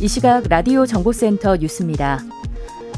[0.00, 2.20] 이 시각 라디오 정보센터 뉴스입니다.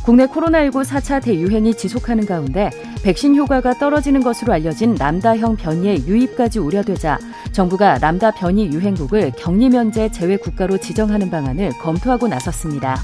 [0.05, 2.71] 국내 코로나19 4차 대유행이 지속하는 가운데
[3.03, 7.19] 백신 효과가 떨어지는 것으로 알려진 람다형 변이의 유입까지 우려되자
[7.51, 12.97] 정부가 람다 변이 유행국을 격리 면제 제외 국가로 지정하는 방안을 검토하고 나섰습니다.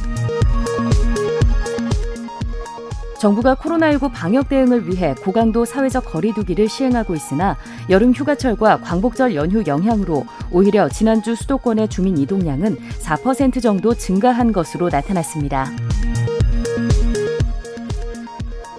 [3.18, 7.56] 정부가 코로나19 방역 대응을 위해 고강도 사회적 거리두기를 시행하고 있으나
[7.90, 15.70] 여름 휴가철과 광복절 연휴 영향으로 오히려 지난주 수도권의 주민 이동량은 4% 정도 증가한 것으로 나타났습니다.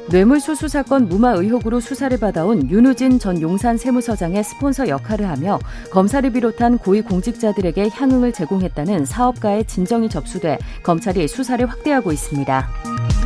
[0.09, 5.59] 뇌물수수 사건 무마 의혹으로 수사를 받아온 윤우진 전 용산 세무서장의 스폰서 역할을 하며
[5.91, 13.18] 검사를 비롯한 고위 공직자들에게 향응을 제공했다는 사업가의 진정이 접수돼 검찰이 수사를 확대하고 있습니다.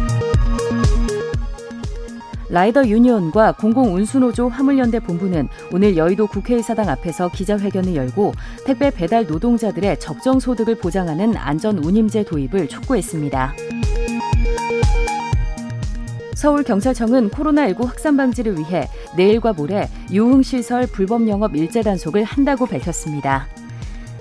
[2.54, 8.32] 라이더 유니온과 공공운수노조 화물연대 본부는 오늘 여의도 국회의사당 앞에서 기자회견을 열고
[8.64, 13.56] 택배 배달 노동자들의 적정 소득을 보장하는 안전 운임제 도입을 촉구했습니다.
[16.36, 23.48] 서울경찰청은 코로나19 확산 방지를 위해 내일과 모레 유흥시설 불법 영업 일제 단속을 한다고 밝혔습니다.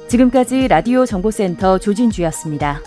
[0.08, 2.80] 지금까지 라디오 정보센터 조진주였습니다.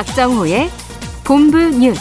[0.00, 0.70] 박정호의
[1.26, 2.00] 본부 뉴스.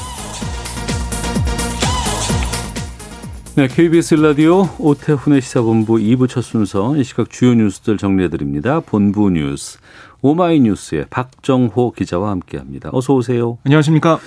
[3.57, 8.79] 네, KBS 라디오 오태훈의 시사본부 2부 첫 순서 이 시각 주요 뉴스들 정리해드립니다.
[8.79, 9.79] 본부 뉴스
[10.21, 12.89] 오마이뉴스의 박정호 기자와 함께합니다.
[12.93, 13.57] 어서 오세요.
[13.65, 14.19] 안녕하십니까.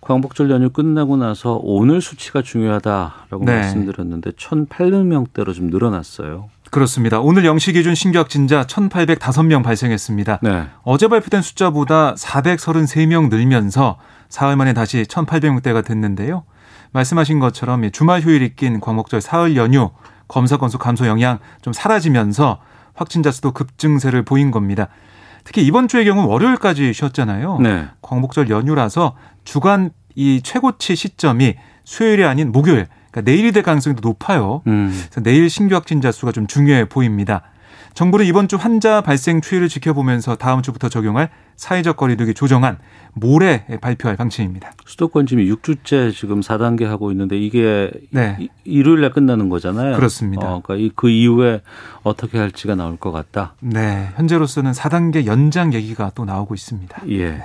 [0.00, 3.60] 광복절 연휴 끝나고 나서 오늘 수치가 중요하다라고 네.
[3.60, 6.50] 말씀드렸는데 1,800명대로 좀 늘어났어요.
[6.74, 7.20] 그렇습니다.
[7.20, 10.40] 오늘 영시 기준 신규 확진자 1,805명 발생했습니다.
[10.42, 10.66] 네.
[10.82, 13.96] 어제 발표된 숫자보다 433명 늘면서
[14.28, 16.42] 사흘 만에 다시 1,800명대가 됐는데요.
[16.90, 19.92] 말씀하신 것처럼 주말 휴일이 낀 광복절 사흘 연휴
[20.26, 22.58] 검사 건수 감소 영향 좀 사라지면서
[22.92, 24.88] 확진자 수도 급증세를 보인 겁니다.
[25.44, 27.58] 특히 이번 주의 경우 월요일까지 쉬었잖아요.
[27.60, 27.86] 네.
[28.02, 29.14] 광복절 연휴라서
[29.44, 31.54] 주간 이 최고치 시점이
[31.84, 34.62] 수요일이 아닌 목요일, 그러니까 내일이 될 가능성이 더 높아요.
[34.66, 34.90] 음.
[34.92, 37.42] 그래서 내일 신규 확진자 수가 좀 중요해 보입니다.
[37.94, 42.78] 정부는 이번 주 환자 발생 추이를 지켜보면서 다음 주부터 적용할 사회적 거리두기 조정안
[43.12, 44.72] 모레 발표할 방침입니다.
[44.84, 48.36] 수도권 지금 6주째 지금 4단계 하고 있는데 이게 네.
[48.40, 49.94] 이- 일요일 날 끝나는 거잖아요.
[49.94, 50.44] 그렇습니다.
[50.44, 51.60] 어, 그러니까 이- 그 이후에
[52.02, 53.54] 어떻게 할지가 나올 것 같다.
[53.60, 57.02] 네, 현재로서는 4단계 연장 얘기가 또 나오고 있습니다.
[57.10, 57.44] 예.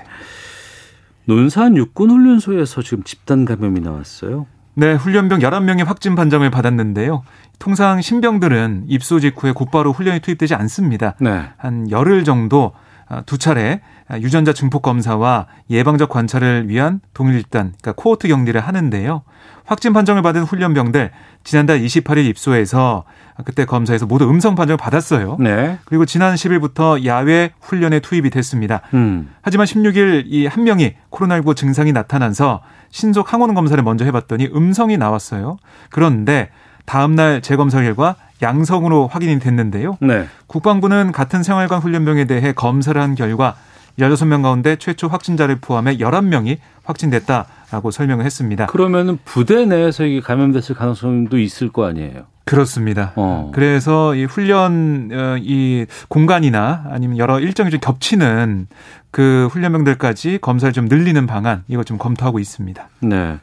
[1.25, 4.47] 논산 육군 훈련소에서 지금 집단 감염이 나왔어요.
[4.79, 7.23] 네, 훈련병 11명이 확진 판정을 받았는데요.
[7.59, 11.16] 통상 신병들은 입소 직후에 곧바로 훈련에 투입되지 않습니다.
[11.19, 11.50] 네.
[11.57, 12.89] 한 열흘 정도 아,
[13.25, 13.81] 두 차례
[14.22, 19.24] 유전자 증폭 검사와 예방적 관찰을 위한 동일 집단, 그러니까 코호트 격리를 하는데요.
[19.66, 21.12] 확진 판정을 받은 훈련병들
[21.44, 23.03] 지난달 28일 입소해서
[23.46, 25.38] 그때 검사에서 모두 음성 판정을 받았어요.
[25.40, 25.78] 네.
[25.86, 28.81] 그리고 지난 10일부터 야외 훈련에 투입이 됐습니다.
[28.96, 29.30] 음.
[29.41, 35.58] 하지만 16일 이 한 명이 코로나19 증상이 나타나서 신속 항원 검사를 먼저 해봤더니 음성이 나왔어요.
[35.91, 36.50] 그런데
[36.86, 39.98] 다음날 재검사 결과 양성으로 확인이 됐는데요.
[40.02, 40.28] 네.
[40.48, 43.56] 국방부는 같은 생활관 훈련병에 대해 검사를 한 결과
[44.00, 48.66] 16명 가운데 최초 확진자를 포함해 11명이 확진됐다라고 설명을 했습니다.
[48.68, 52.26] 그러면은 부대 내에서 이게 감염됐을 가능성도 있을 거 아니에요.
[52.46, 53.14] 그렇습니다.
[53.16, 53.52] 어.
[53.54, 58.68] 그래서 이 훈련 어, 이 공간이나 아니면 여러 일정이 좀 겹치는
[59.12, 62.90] 그 훈련병들까지 검사를 좀 늘리는 방안 이거 좀 검토하고 있습니다.
[63.02, 63.38] 네.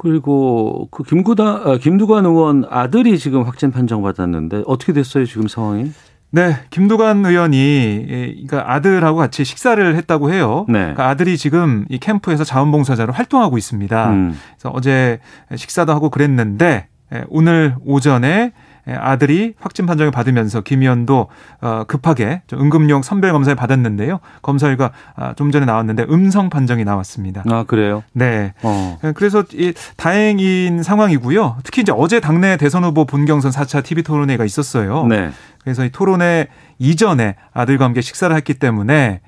[0.00, 5.92] 그리고 그 김구다 아, 김두관 의원 아들이 지금 확진 판정 받았는데 어떻게 됐어요 지금 상황이?
[6.30, 10.64] 네, 김두관 의원이 예, 그러니까 아들하고 같이 식사를 했다고 해요.
[10.68, 10.78] 네.
[10.78, 14.10] 그러니까 아들이 지금 이 캠프에서 자원봉사자로 활동하고 있습니다.
[14.10, 14.38] 음.
[14.56, 15.18] 그래서 어제
[15.54, 18.52] 식사도 하고 그랬는데 예, 오늘 오전에 예,
[18.98, 21.28] 아들이 확진 판정을 받으면서 김 의원도
[21.60, 24.20] 어, 급하게 좀 응급용 선별 검사를 받았는데요.
[24.42, 27.44] 검사 결과 아, 좀 전에 나왔는데 음성 판정이 나왔습니다.
[27.48, 28.02] 아 그래요?
[28.12, 28.54] 네.
[28.62, 28.98] 어.
[29.04, 31.58] 예, 그래서 이 다행인 상황이고요.
[31.64, 35.06] 특히 이제 어제 당내 대선 후보 본경선 4차 TV 토론회가 있었어요.
[35.06, 35.30] 네.
[35.62, 36.48] 그래서 이 토론회
[36.78, 39.20] 이전에 아들과 함께 식사를 했기 때문에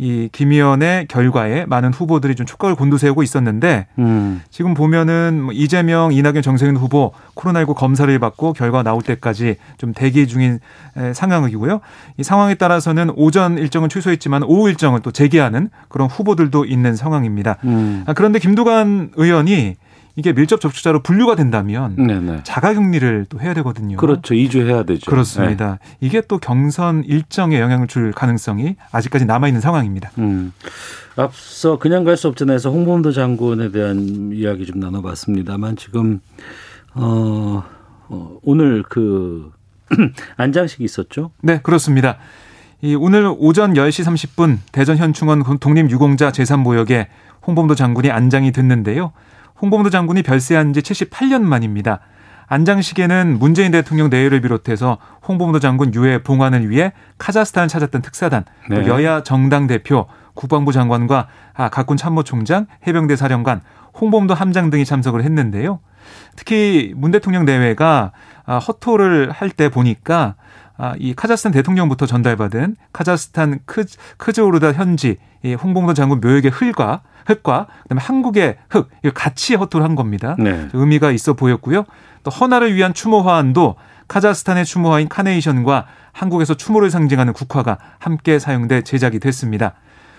[0.00, 4.40] 이 김 의원의 결과에 많은 후보들이 좀 촉각을 곤두세우고 있었는데 음.
[4.48, 10.26] 지금 보면은 뭐 이재명, 이낙연, 정세균 후보 코로나19 검사를 받고 결과 나올 때까지 좀 대기
[10.26, 10.58] 중인
[10.96, 11.80] 에, 상황이고요.
[12.16, 17.56] 이 상황에 따라서는 오전 일정은 취소했지만 오후 일정을 또 재개하는 그런 후보들도 있는 상황입니다.
[17.64, 18.04] 음.
[18.06, 19.76] 아, 그런데 김두관 의원이
[20.16, 22.42] 이게 밀접 접촉자로 분류가 된다면 네네.
[22.44, 23.96] 자가격리를 또 해야 되거든요.
[23.96, 24.34] 그렇죠.
[24.34, 25.10] 2주 해야 되죠.
[25.10, 25.78] 그렇습니다.
[26.00, 30.10] 이게 또 경선 일정에 영향을 줄 가능성이 아직까지 남아 있는 상황입니다.
[30.16, 30.22] 네.
[30.22, 30.52] 음.
[31.16, 36.20] 앞서 그냥 갈 수 없잖아요에서 홍범도 장군에 대한 이야기 좀 나눠봤습니다만 지금
[36.94, 37.62] 어,
[38.08, 39.50] 어 오늘 그
[40.36, 41.30] 안장식이 있었죠.
[41.42, 42.18] 네, 그렇습니다.
[42.82, 47.06] 이 오늘 오전 10시 30분 대전 현충원 독립유공자 제3모역에
[47.46, 49.12] 홍범도 장군이 안장이 됐는데요.
[49.60, 52.00] 홍범도 장군이 별세한 지 78년 만입니다.
[52.46, 54.98] 안장식에는 문재인 대통령 내외를 비롯해서
[55.28, 58.86] 홍범도 장군 유해 봉환을 위해 카자흐스탄을 찾았던 특사단, 또 네.
[58.88, 63.60] 여야 정당 대표, 국방부 장관과 아, 각군 참모총장, 해병대 사령관,
[64.00, 65.78] 홍범도 함장 등이 참석을 했는데요.
[66.34, 68.12] 특히 문 대통령 내외가
[68.46, 70.34] 아, 허토를 할 때 보니까
[70.76, 73.84] 아, 이 카자흐스탄 대통령부터 전달받은 카자흐스탄 크,
[74.16, 79.94] 크즈오르다 현지 이 홍범도 장군 묘역의 흙과 흙과 그다음에 한국의 흙 이거 같이 허토를 한
[79.94, 80.36] 겁니다.
[80.38, 80.68] 네.
[80.72, 81.84] 의미가 있어 보였고요.
[82.22, 83.76] 또 헌화를 위한 추모 화환도
[84.08, 89.74] 카자흐스탄의 추모화인 카네이션과 한국에서 추모를 상징하는 국화가 함께 사용돼 제작이 됐습니다.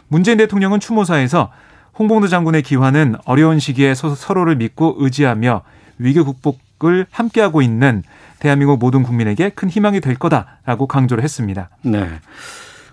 [0.08, 1.52] 문재인 대통령은 추모사에서
[2.00, 5.62] 홍범도 장군의 기화는 어려운 시기에 서- 서로를 믿고 의지하며
[6.00, 8.04] 위기 극복을 함께하고 있는
[8.40, 11.70] 대한민국 모든 국민에게 큰 희망이 될 거다라고 강조를 했습니다.
[11.84, 12.10] 네.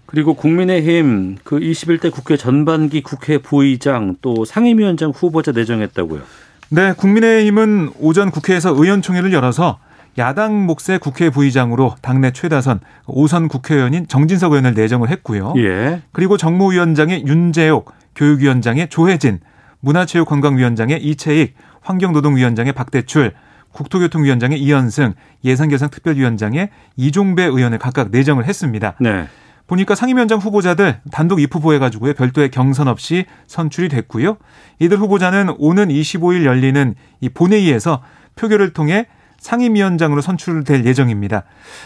[0.08, 6.22] 그리고 국민의힘 그 21대 국회 전반기 국회 부의장 또 상임위원장 후보자 내정했다고요.
[6.70, 9.78] 네, 국민의힘은 오전 국회에서 의원총회를 열어서
[10.16, 15.52] 야당 몫의 국회 부의장으로 당내 최다선 5선 국회의원인 정진석 의원을 내정을 했고요.
[15.58, 16.00] 예.
[16.12, 19.40] 그리고 정무위원장의 윤재옥, 교육위원장의 조혜진,
[19.80, 23.34] 문화체육관광위원장의 이채익, 환경노동위원장의 박대출,
[23.72, 25.12] 국토교통위원장의 이현승,
[25.44, 28.94] 예산결산특별위원장의 이종배 의원을 각각 내정을 했습니다.
[29.00, 29.28] 네.
[29.68, 34.38] 보니까 상임위원장 후보자들 단독 입후보해가지고요 별도의 경선 없이 선출이 됐고요.
[34.80, 38.02] 이들 후보자는 오는 25일 열리는 이 본회의에서
[38.34, 39.06] 표결을 통해
[39.38, 41.44] 상임위원장으로 선출될 예정입니다.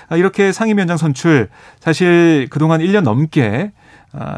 [0.08, 1.49] 아, 이렇게 상임위원장 선출
[1.81, 3.81] 사실 그동안 1년 넘게 아,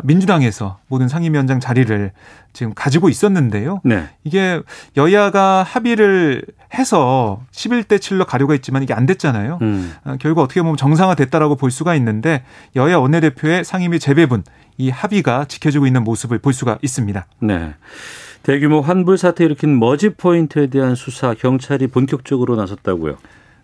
[0.02, 2.12] 민주당에서 모든 상임위원장 자리를
[2.52, 3.80] 지금 가지고 있었는데요.
[3.84, 4.08] 네.
[4.22, 4.60] 이게
[4.96, 6.44] 여야가 합의를
[6.74, 9.58] 해서 11대 7로 가려고 했지만 이게 안 됐잖아요.
[9.62, 9.94] 음.
[10.04, 12.44] 어, 결국 어떻게 보면 정상화됐다라고 볼 수가 있는데
[12.76, 14.44] 여야 원내대표의 상임위 재배분
[14.78, 17.26] 이 합의가 지켜지고 있는 모습을 볼 수가 있습니다.
[17.40, 17.74] 네.
[18.42, 23.16] 대규모 환불 사태 일으킨 머지 포인트에 대한 수사 경찰이 본격적으로 나섰다고요.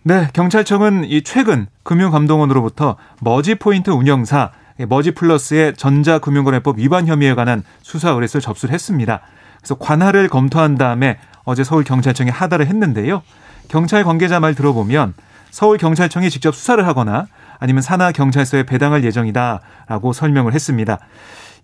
[0.03, 4.53] 네, 경찰청은 이 최근 금융감독원으로부터 머지 포인트 운영사
[4.87, 9.21] 머지 플러스의 전자금융거래법 위반 혐의에 관한 수사 의뢰서를 접수를 했습니다.
[9.59, 13.23] 그래서 관할을 검토한 다음에 어제 서울경찰청에 하달을 했는데요.
[13.69, 15.15] 경찰 관계자 말 들어보면
[15.51, 17.27] 서울경찰청이 직접 수사를 하거나
[17.59, 20.99] 아니면 산하경찰서에 배당할 예정이다라고 설명을 했습니다.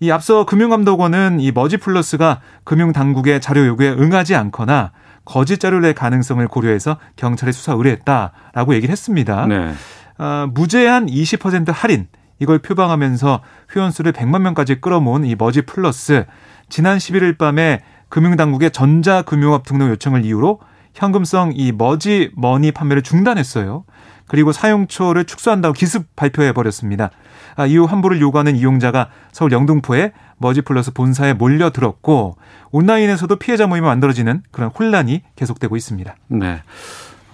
[0.00, 4.92] 이 앞서 금융감독원은 이 머지 플러스가 금융당국의 자료 요구에 응하지 않거나
[5.24, 9.46] 거짓 자료를 낼 가능성을 고려해서 경찰에 수사 의뢰했다라고 얘기를 했습니다.
[9.46, 9.72] 네.
[10.18, 12.08] 어, 무제한 20% 할인
[12.38, 13.42] 이걸 표방하면서
[13.74, 16.24] 회원 수를 100만 명까지 끌어모은 이 머지 플러스
[16.68, 20.60] 지난 11일 밤에 금융당국의 전자금융업 등록 요청을 이유로
[20.94, 23.84] 현금성 이 머지 머니 판매를 중단했어요.
[24.26, 27.10] 그리고 사용처를 축소한다고 기습 발표해 버렸습니다.
[27.54, 32.36] 아, 이후 환불을 요구하는 이용자가 서울 영등포의 머지 플러스 본사에 몰려들었고
[32.70, 36.14] 온라인에서도 피해자 모임이 만들어지는 그런 혼란이 계속되고 있습니다.
[36.28, 36.62] 네.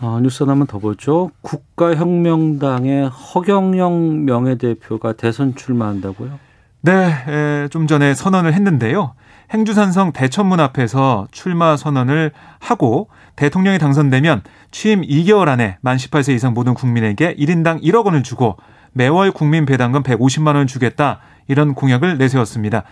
[0.02, 1.30] 어, 뉴스 하나만 더 보죠.
[1.42, 6.40] 국가혁명당의 허경영 명예대표가 대선 출마한다고요?
[6.80, 6.92] 네,
[7.28, 9.14] 에, 좀 전에 선언을 했는데요.
[9.54, 14.42] 행주산성 대천문 앞에서 출마 선언을 하고 대통령이 당선되면
[14.72, 18.56] 취임 2개월 안에 만 18세 이상 모든 국민에게 1인당 1억 원을 주고
[18.92, 22.82] 매월 국민 배당금 150만 원을 주겠다 이런 공약을 내세웠습니다.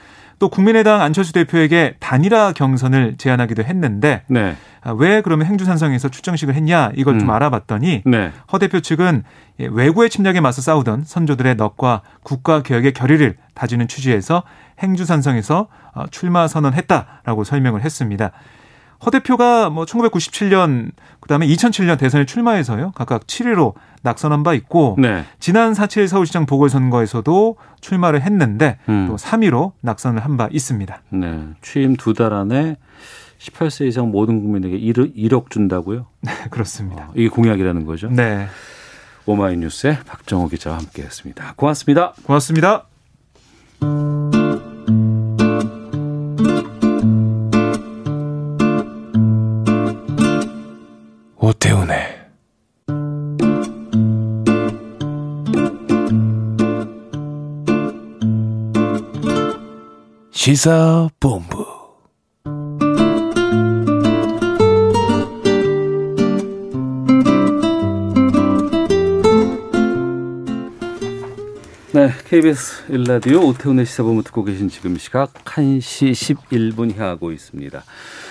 [0.40, 4.56] 또 국민의당 안철수 대표에게 단일화 경선을 제안하기도 했는데 네.
[4.80, 7.35] 아, 왜 그러면 행주산성에서 출정식을 했냐 이걸 좀 음.
[7.35, 8.32] 알아봤더니 네.
[8.50, 9.23] 허 대표 측은
[9.61, 14.42] 예, 외구의 침략에 맞서 싸우던 선조들의 넋과 국가 개혁의 결의를 다지는 취지에서
[14.82, 18.30] 행주산성에서 어, 출마 선언했다라고 설명을 했습니다.
[19.04, 22.93] 허 대표가 뭐 1997년 그다음에 2007년 대선에 출마해서요.
[22.95, 25.25] 각각 7위로 낙선한 바 있고 네.
[25.39, 29.07] 지난 4.7 서울시장 보궐선거에서도 출마를 했는데 음.
[29.09, 31.03] 또 3위로 낙선을 한 바 있습니다.
[31.11, 31.41] 네.
[31.62, 32.77] 취임 두 달 안에
[33.39, 36.07] 18세 이상 모든 국민에게 1억, 1억 준다고요?
[36.23, 37.05] 네, 그렇습니다.
[37.05, 38.09] 어, 이게 공약이라는 거죠.
[38.11, 38.47] 네.
[39.27, 41.55] 오마이뉴스의 박정호 기자와 함께했습니다.
[41.57, 42.15] 고맙습니다.
[42.25, 42.87] 고맙습니다.
[60.40, 61.79] 시사본부
[71.92, 77.82] 네, KBS 일라디오 오태훈의 시사본부 듣고 계신 지금 시각 1시 11분 향하고 있습니다.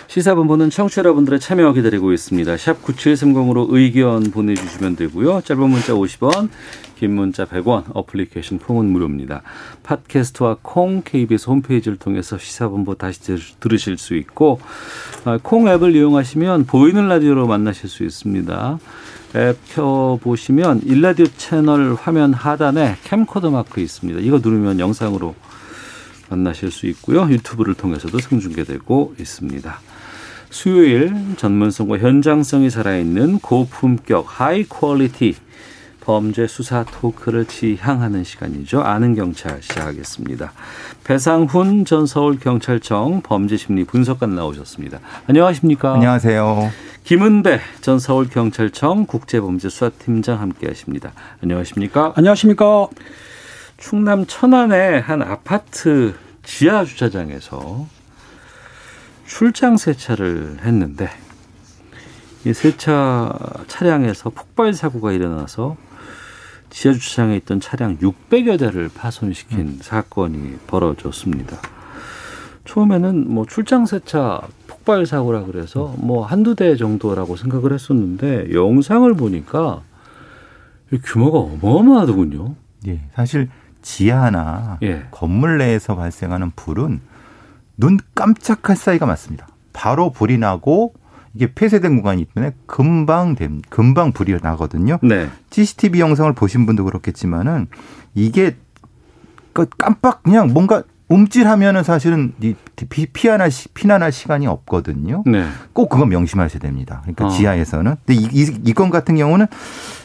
[0.07, 2.55] 시사본부는 청취자 여러분들의 참여 기다리고 있습니다.
[2.55, 5.41] 샵 9730으로 의견 보내주시면 되고요.
[5.41, 6.49] 짧은 문자 50원,
[6.97, 9.41] 긴 문자 100원, 어플리케이션 콩은 무료입니다.
[9.83, 14.61] 팟캐스트와 콩 KBS 홈페이지를 통해서 시사본부 다시 들- 들으실 수 있고
[15.25, 18.79] 아, 콩 앱을 이용하시면 보이는 라디오로 만나실 수 있습니다.
[19.35, 24.19] 앱 켜보시면 1라디오 채널 화면 하단에 캠코더 마크 있습니다.
[24.21, 25.35] 이거 누르면 영상으로
[26.29, 27.29] 만나실 수 있고요.
[27.29, 29.81] 유튜브를 통해서도 생중계되고 있습니다.
[30.49, 35.35] 수요일 전문성과 현장성이 살아있는 고품격 high quality
[36.09, 38.81] 범죄 수사 토크를 지향하는 시간이죠.
[38.81, 40.53] 아는 경찰 시작하겠습니다.
[41.03, 45.01] 배상훈 전 서울경찰청 범죄심리 분석관 나오셨습니다.
[45.27, 45.93] 안녕하십니까?
[45.93, 46.71] 안녕하세요.
[47.03, 51.11] 김은배 전 서울경찰청 국제범죄수사팀장 함께하십니다.
[51.43, 52.13] 안녕하십니까?
[52.15, 52.87] 안녕하십니까.
[53.77, 57.85] 충남 천안의 한 아파트 지하 주차장에서
[59.27, 61.07] 출장 세차를 했는데
[62.45, 63.31] 이 세차
[63.67, 65.77] 차량에서 폭발 사고가 일어나서
[66.69, 71.57] 지하 주차장에 있던 차량 600여 대를 파손시킨 사건이 벌어졌습니다.
[72.65, 79.81] 처음에는 뭐 출장 세차 폭발 사고라 그래서 뭐 한두 대 정도라고 생각을 했었는데 영상을 보니까
[80.91, 82.55] 이 규모가 어마어마하더군요.
[82.87, 83.49] 예, 사실
[83.81, 85.07] 지하나 예.
[85.11, 87.01] 건물 내에서 발생하는 불은
[87.77, 89.47] 눈 깜짝할 사이가 많습니다.
[89.73, 90.93] 바로 불이 나고
[91.33, 94.97] 이게 폐쇄된 공간이기 때문에 금방 됨, 금방 불이 나거든요.
[95.01, 95.29] 네.
[95.51, 97.67] CCTV 영상을 보신 분도 그렇겠지만은
[98.15, 98.55] 이게
[99.53, 102.53] 그 깜빡 그냥 뭔가 움찔하면은 사실은 이
[102.89, 105.23] 피- 피하나 시- 피난할 시간이 없거든요.
[105.25, 105.45] 네.
[105.73, 106.99] 꼭 그건 명심하셔야 됩니다.
[107.01, 107.29] 그러니까 어.
[107.29, 107.95] 지하에서는.
[108.05, 108.21] 근데
[108.65, 109.47] 이건 같은 경우는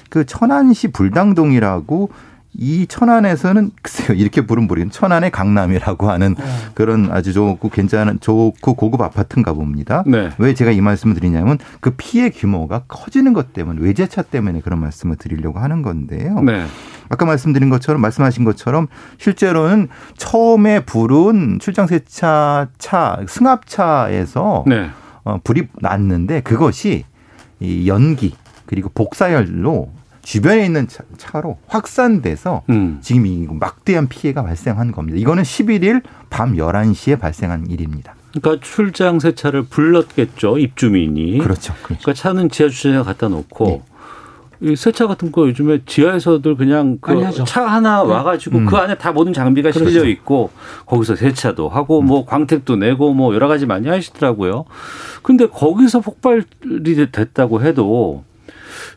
[0.09, 2.11] 그 천안시 불당동이라고
[2.56, 6.37] 이 천안에서는 글쎄요 이렇게 부른 모르겠는 천안의 강남이라고 하는
[6.75, 10.04] 그런 아주 좋고 괜찮은 좋고 고급 아파트인가 봅니다.
[10.06, 10.30] 네.
[10.38, 15.16] 왜 제가 이 말씀을 드리냐면 그 피해 규모가 커지는 것 때문에 외제차 때문에 그런 말씀을
[15.16, 16.40] 드리려고 하는 건데요.
[16.42, 16.64] 네.
[17.08, 18.87] 아까 말씀드린 것처럼 말씀하신 것처럼
[19.18, 24.90] 실제로는 처음에 불은 출장 세차 차 승합차에서 네.
[25.25, 27.04] 어, 불이 났는데 그것이
[27.61, 28.34] 이 연기
[28.66, 29.90] 그리고 복사열로
[30.25, 32.99] 주변에 있는 차, 차로 확산돼서 음.
[33.00, 35.19] 지금 이 막대한 피해가 발생한 겁니다.
[35.19, 38.14] 이거는 11일 밤 11시에 발생한 일입니다.
[38.33, 41.38] 그러니까 출장 세차를 불렀겠죠 입주민이.
[41.38, 41.73] 그렇죠.
[41.83, 42.00] 그렇죠.
[42.02, 43.83] 그러니까 차는 지하 주차장에 갖다 놓고
[44.61, 47.31] 이 세차 같은 거 요즘에 지하에서들 그냥 그.
[47.47, 48.66] 차 하나 와가지고 음.
[48.66, 49.90] 그 안에 다 모든 장비가 그렇죠.
[49.90, 50.50] 실려 있고
[50.87, 54.64] 거기서 세차도 하고 뭐 광택도 내고 뭐 여러 가지 많이 하시더라고요.
[55.23, 56.43] 근데 거기서 폭발이
[57.12, 58.25] 됐다고 해도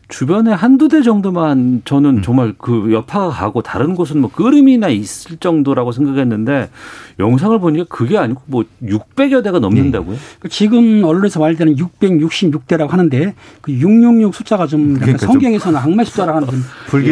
[0.08, 5.92] 주변에 한두 대 정도만 저는 정말 그 여파가 가고 다른 곳은 뭐 끄름이나 있을 정도라고
[5.92, 6.70] 생각했는데
[7.18, 10.16] 영상을 보니까 그게 아니고 뭐 600여 대가 넘는다고요?
[10.40, 16.46] 그 지금 언론에서 말되는 666대라고 하는데 그 666 숫자가 좀 그러니까 좀 성경에서는 악마 숫자라고
[16.46, 16.62] 하는.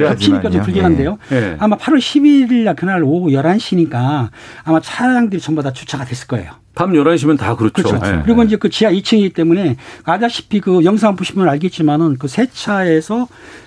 [0.08, 1.18] 합치니까 좀 불길한데요.
[1.32, 1.56] 예.
[1.58, 4.30] 아마 8월 11일 날 그날 오후 11시니까
[4.64, 6.52] 아마 차량들이 전부 다 주차가 됐을 거예요.
[6.76, 7.82] 밤 11시면 다 그렇죠.
[7.82, 8.06] 그렇죠.
[8.06, 8.22] 예.
[8.24, 13.26] 그리고 이제 그 지하 2층이기 때문에 아다시피 그 영상 보시면 알겠지만은 그 세차에서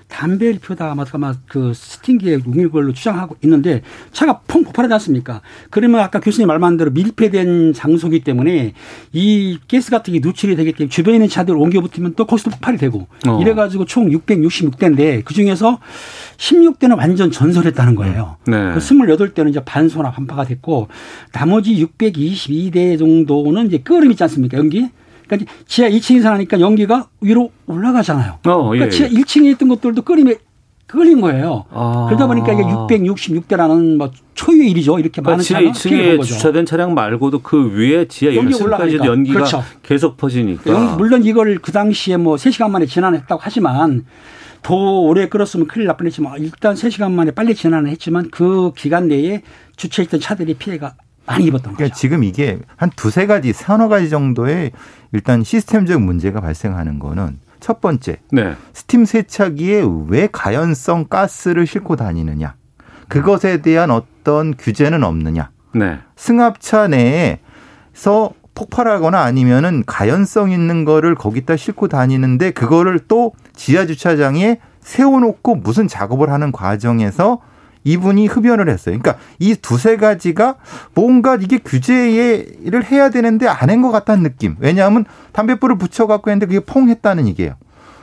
[0.10, 5.42] 담배를 피우다 아마 아마 그 스팅기에 옮길 걸로 추정하고 있는데 차가 펑 폭발하지 않습니까?
[5.70, 8.74] 그러면 아까 교수님 말만 대로 밀폐된 장소기 때문에
[9.14, 12.78] 이 가스 같은 게 누출이 되기 때문에 주변에 있는 차들 옮겨 붙으면 또 거기서도 폭발이
[12.78, 13.40] 되고 어.
[13.40, 15.80] 이래가지고 총 666대인데 그 중에서
[16.38, 18.38] 16대는 완전 전설했다는 거예요.
[18.48, 18.74] 네.
[18.74, 20.88] 그 28대는 이제 반소나 반파가 됐고
[21.32, 24.58] 나머지 622대 정도는 이제 끄름 있지 않습니까?
[24.58, 24.90] 연기.
[25.30, 28.40] 그러니까 지하 2층 이상 하니까 연기가 위로 올라가잖아요.
[28.48, 29.14] 어, 예, 그러니까 지하 예.
[29.14, 30.36] 1층에 있던 것들도 끄림에
[30.88, 31.66] 끌린 거예요.
[31.70, 32.08] 아.
[32.10, 34.98] 그러다 보니까 이게 666대라는 뭐 초유의 일이죠.
[34.98, 36.34] 이렇게 그러니까 많은 지하 차가 피해를 2층에 본 거죠.
[36.34, 39.06] 주차된 차량 말고도 그 위에 지하 연기 1층까지도 올라가니까.
[39.06, 39.64] 연기가 그렇죠.
[39.84, 40.72] 계속 퍼지니까.
[40.74, 44.06] 영- 물론 이걸 그 당시에 뭐 3시간 만에 진환했다고 하지만
[44.64, 49.42] 더 오래 끌었으면 큰일 날 뻔했지만 일단 3시간 만에 빨리 진환을 했지만 그 기간 내에
[49.78, 50.96] 주차했던 차들이 피해가
[51.30, 51.96] 많이 입었던 그러니까 거죠.
[51.96, 54.72] 지금 이게 한 두세 가지, 서너 가지 정도의
[55.12, 58.56] 일단 시스템적 문제가 발생하는 거는 첫 번째, 네.
[58.74, 62.56] 스팀 세차기에 왜 가연성 가스를 싣고 다니느냐.
[63.08, 65.52] 그것에 대한 어떤 규제는 없느냐.
[65.74, 66.00] 네.
[66.16, 75.56] 승합차 내에서 폭발하거나 아니면은 가연성 있는 거를 거기다 싣고 다니는데 그거를 또 지하 주차장에 세워놓고
[75.56, 77.40] 무슨 작업을 하는 과정에서
[77.84, 78.98] 이분이 흡연을 했어요.
[79.00, 80.56] 그러니까 이 두세 가지가
[80.94, 84.56] 뭔가 이게 규제를 해야 되는데 안 한 것 같다는 느낌.
[84.60, 87.54] 왜냐하면 담배불을 붙여갖고 했는데 그게 퐁 했다는 얘기예요.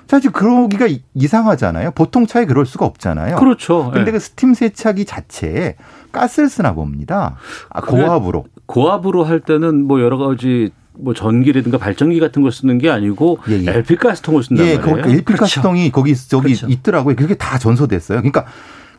[0.09, 1.91] 사실 그러기가 이- 이상하잖아요.
[1.91, 3.37] 보통 차에 그럴 수가 없잖아요.
[3.37, 3.91] 그렇죠.
[3.93, 4.13] 근데 예.
[4.13, 5.75] 그 스팀 세차기 자체에
[6.13, 7.37] 가스를 쓰나 봅니다.
[7.71, 8.45] 아, 고압으로.
[8.67, 13.61] 고압으로 할 때는 뭐 여러 가지 뭐 전기라든가 발전기 같은 걸 쓰는 게 아니고 예,
[13.67, 13.71] 예.
[13.71, 14.97] LP 가스통을 쓴단 예, 말이에요.
[15.03, 16.67] 거기 일필 가스통이 거기 저기 그렇죠.
[16.69, 17.17] 있더라고요.
[17.17, 18.19] 그게 다 전소됐어요.
[18.19, 18.47] 그러니까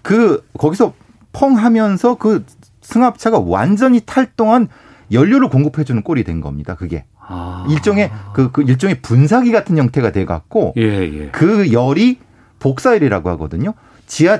[0.08, 0.94] 그 거기서
[1.34, 2.46] 펑 하면서 그
[2.80, 4.70] 승합차가 완전히 탈 동안
[5.12, 6.76] 연료를 공급해 주는 꼴이 된 겁니다.
[6.76, 7.68] 그게 아.
[7.70, 11.30] 일종의 그, 그 일종의 분사기 같은 형태가 돼 갖고 예, 예.
[11.34, 12.20] 그 열이
[12.60, 13.74] 복사열이라고 하거든요.
[14.06, 14.40] 지하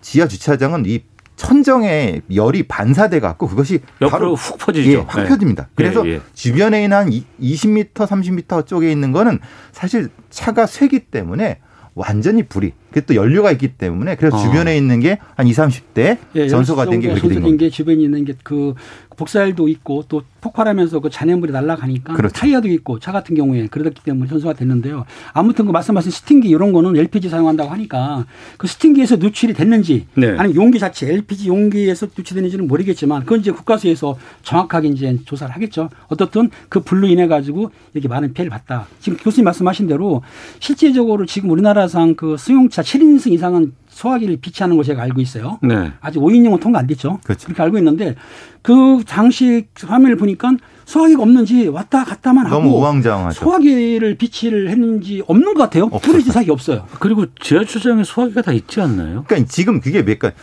[0.00, 1.02] 지하 주차장은 이
[1.36, 4.90] 천정에 열이 반사돼 갖고 그것이 옆으로 바로 훅 퍼지죠.
[4.90, 5.28] 예, 확 네.
[5.28, 5.68] 펴집니다.
[5.74, 6.20] 그래서 예, 예.
[6.32, 9.38] 주변에 있는 한 20m, 30m 쪽에 있는 거는
[9.70, 11.58] 사실 차가 쇠기 때문에
[11.94, 12.72] 완전히 불이.
[12.94, 14.40] 그게 또 연료가 있기 때문에 그래서 어.
[14.40, 17.64] 주변에 있는 게 한 2, 30대 예, 전소가 된 게 그렇게 된 겁니다.
[17.64, 18.74] 게 주변에 있는 게 그
[19.16, 22.34] 복사열도 있고 또 폭발하면서 그 잔해물이 날아가니까 그렇죠.
[22.34, 25.06] 타이어도 있고 차 같은 경우에 그러기 때문에 전소가 됐는데요.
[25.32, 28.26] 아무튼 그 말씀하신 스팅기 이런 거는 LPG 사용한다고 하니까
[28.58, 30.28] 그 스팅기에서 누출이 됐는지 네.
[30.38, 35.88] 아니면 용기 자체 LPG 용기에서 누출됐는지는 모르겠지만 그건 이제 국가수에서 정확하게 이제 조사를 하겠죠.
[36.08, 38.86] 어떻든 그 불로 인해 가지고 이렇게 많은 피해를 봤다.
[39.00, 40.22] 지금 교수님 말씀하신 대로
[40.60, 45.58] 실제적으로 지금 우리나라상 그 승용차 7인승 이상은 소화기를 비치하는 걸 제가 알고 있어요.
[45.62, 45.92] 네.
[46.00, 47.20] 아직 5인용은 통과 안 됐죠.
[47.22, 47.46] 그렇죠.
[47.46, 48.16] 그렇게 알고 있는데
[48.60, 50.52] 그 당시 화면을 보니까
[50.84, 53.40] 소화기가 없는지 왔다 갔다만 하고 너무 우왕좌왕하죠.
[53.40, 55.88] 소화기를 비치를 했는지 없는 것 같아요.
[55.88, 56.86] 뿌리지 사기 없어요.
[56.98, 59.24] 그리고 지하 주차장에 소화기가 다 있지 않나요?
[59.28, 60.34] 그러니까 지금 그게 몇 가지.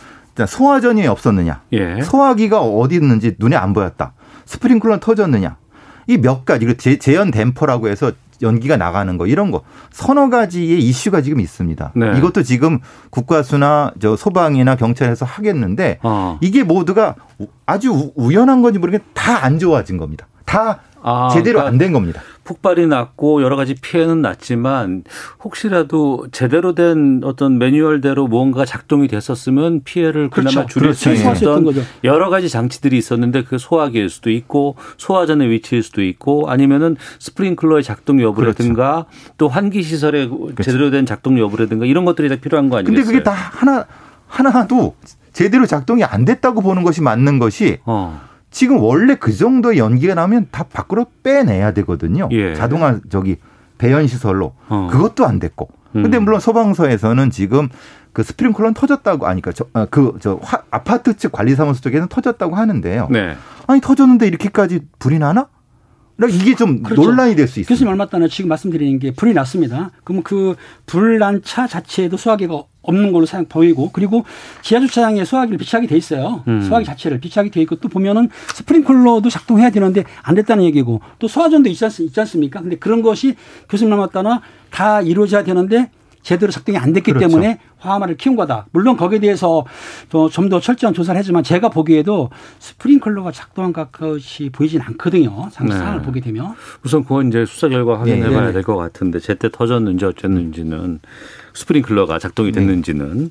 [0.48, 1.60] 소화전이 없었느냐.
[1.74, 2.00] 예.
[2.02, 4.14] 소화기가 어디 있는지 눈에 안 보였다.
[4.46, 5.56] 스프링클러 터졌느냐.
[6.08, 10.80] 이 몇 가지, 그 재- 재연 댐퍼라고 해서 연기가 나가는 거 이런 거 서너 가지의
[10.80, 11.92] 이슈가 지금 있습니다.
[11.94, 12.18] 네.
[12.18, 16.38] 이것도 지금 국가수나 저 소방이나 경찰에서 하겠는데 어.
[16.40, 20.26] 이게 모두가 우- 아주 우- 우연한 건지 모르겠는데 다 안 좋아진 겁니다.
[20.44, 22.20] 다 아, 제대로 그러니까 안된 겁니다.
[22.44, 25.04] 폭발이 났고 여러 가지 피해는 났지만
[25.44, 30.68] 혹시라도 제대로 된 어떤 매뉴얼대로 무언가 작동이 됐었으면 피해를 그나마 그렇죠.
[30.68, 31.20] 줄일 수 그렇죠.
[31.20, 31.82] 수 있었던 거죠.
[32.04, 38.20] 여러 가지 장치들이 있었는데 그 소화기일 수도 있고 소화전의 위치일 수도 있고 아니면은 스프링클러의 작동
[38.20, 39.06] 여부라든가
[39.38, 40.30] 또 환기 시설의
[40.62, 43.04] 제대로 된 작동 여부라든가 이런 것들이 다 필요한 거 아니겠어요?
[43.04, 43.86] 근데 그게 다 하나
[44.26, 44.96] 하나도
[45.32, 48.20] 제대로 작동이 안 됐다고 보는 것이 맞는 것이 어.
[48.52, 52.28] 지금 원래 그 정도의 연기가 나면 다 밖으로 빼내야 되거든요.
[52.30, 52.54] 예.
[52.54, 53.38] 자동화 저기
[53.78, 54.88] 배연 시설로 어.
[54.92, 55.68] 그것도 안 됐고.
[55.92, 56.24] 근데 음.
[56.24, 57.68] 물론 소방서에서는 지금
[58.12, 59.52] 그 스프링클러는 터졌다고 아니까
[59.90, 63.08] 그저 아파트 측 관리사무소 쪽에는 터졌다고 하는데요.
[63.10, 63.36] 네.
[63.66, 65.48] 아니 터졌는데 이렇게까지 불이 나나?
[66.26, 67.02] 그러니까 이게 좀 그렇죠.
[67.02, 67.68] 논란이 될 수 있습니다.
[67.68, 69.90] 교수님 얼마 전에 지금 말씀드리는 게 불이 났습니다.
[70.04, 70.54] 그러면 그
[70.86, 74.24] 불난 차 자체에도 소화기가 없는 걸로 보이고 그리고
[74.62, 76.42] 지하 주차장에 소화기를 비치하게 돼 있어요.
[76.48, 76.62] 음.
[76.62, 81.68] 소화기 자체를 비치하게 돼 있고 또 보면은 스프링클러도 작동해야 되는데 안 됐다는 얘기고 또 소화전도
[81.68, 82.60] 있지, 않, 있지 않습니까?
[82.60, 83.36] 근데 그런 것이
[83.68, 85.90] 교수님 남았다나 다 이루어져야 되는데
[86.22, 87.28] 제대로 작동이 안 됐기 그렇죠.
[87.28, 88.66] 때문에 화마를 키운 거다.
[88.72, 89.64] 물론 거기에 대해서
[90.08, 95.48] 좀 더 철저한 조사를 하지만 제가 보기에도 스프링클러가 작동한 것이 보이진 않거든요.
[95.50, 96.04] 상상을 네.
[96.04, 96.54] 보게 되면.
[96.84, 98.52] 우선 그건 이제 수사 결과 확인해 예, 봐야 예.
[98.52, 101.00] 될것 같은데 제때 터졌는지 어쨌는지는
[101.54, 103.30] 스프링클러가 작동이 됐는지는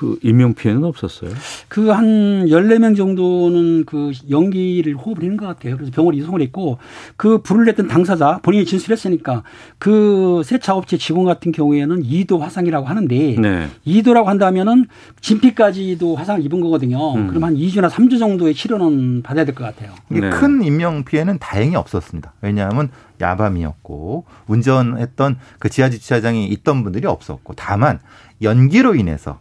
[0.00, 1.30] 그 인명 피해는 없었어요.
[1.68, 5.76] 그한 14명 정도는 그 연기를 호흡을 했는 것 같아요.
[5.76, 6.78] 그래서 병원에 이송을 했고
[7.18, 9.42] 그 불을 냈던 당사자 본인이 진술했으니까
[9.78, 13.68] 그 세차 업체 직원 같은 경우에는 2도 화상이라고 하는데 네.
[13.86, 14.86] 2도라고 한다면은
[15.20, 17.14] 진피까지도 화상을 입은 거거든요.
[17.16, 17.26] 음.
[17.28, 19.92] 그럼 한 2주나 3주 정도의 치료는 받아야 될 것 같아요.
[20.10, 20.30] 이게 네.
[20.30, 22.32] 큰 인명 피해는 다행히 없었습니다.
[22.40, 22.88] 왜냐하면
[23.20, 27.98] 야밤이었고 운전했던 그 지하 주차장에 있던 분들이 없었고 다만
[28.40, 29.38] 연기로 인해서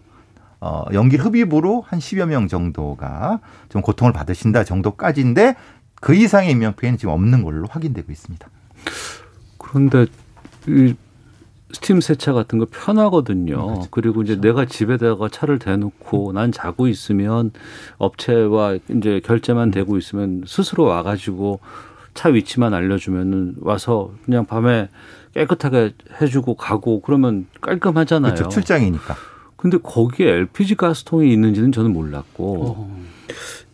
[0.62, 5.56] 어 연기 흡입으로 한 10여 명 정도가 좀 고통을 받으신다 정도까지인데
[6.02, 8.48] 그 이상의 인명 피해는 지금 없는 걸로 확인되고 있습니다.
[9.58, 10.06] 그런데
[10.68, 10.96] 이
[11.72, 13.68] 스팀 세차 같은 거 편하거든요.
[13.68, 13.88] 그렇죠.
[13.92, 17.52] 그리고 이제 내가 집에다가 차를 대놓고 난 자고 있으면
[17.98, 21.60] 업체와 이제 결제만 되고 있으면 스스로 와가지고
[22.16, 24.90] 차 위치만 알려주면은 와서 그냥 밤에
[25.36, 28.34] 깨끗하게 해주고 가고 그러면 깔끔하잖아요.
[28.34, 28.50] 그렇죠.
[28.50, 29.16] 출장이니까.
[29.60, 33.00] 근데 거기에 LPG 가스통이 있는지는 저는 몰랐고 어.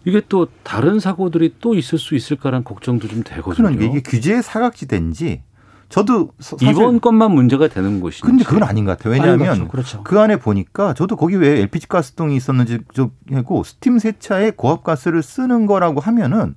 [0.04, 3.70] 이게 또 다른 사고들이 또 있을 수 있을까라는 걱정도 좀 되거든요.
[3.70, 5.44] 그러니까 이게 규제의 사각지대인지
[5.90, 8.24] 저도 이번 것만 문제가 되는 것인지.
[8.24, 9.14] 근데 그건 아닌 것 같아요.
[9.14, 9.68] 왜냐하면 같죠.
[9.68, 10.04] 그렇죠.
[10.04, 15.22] 그 안에 보니까 저도 거기 왜 LPG 가스통이 있었는지 좀 하고 스팀 세차에 고압 가스를
[15.22, 16.56] 쓰는 거라고 하면은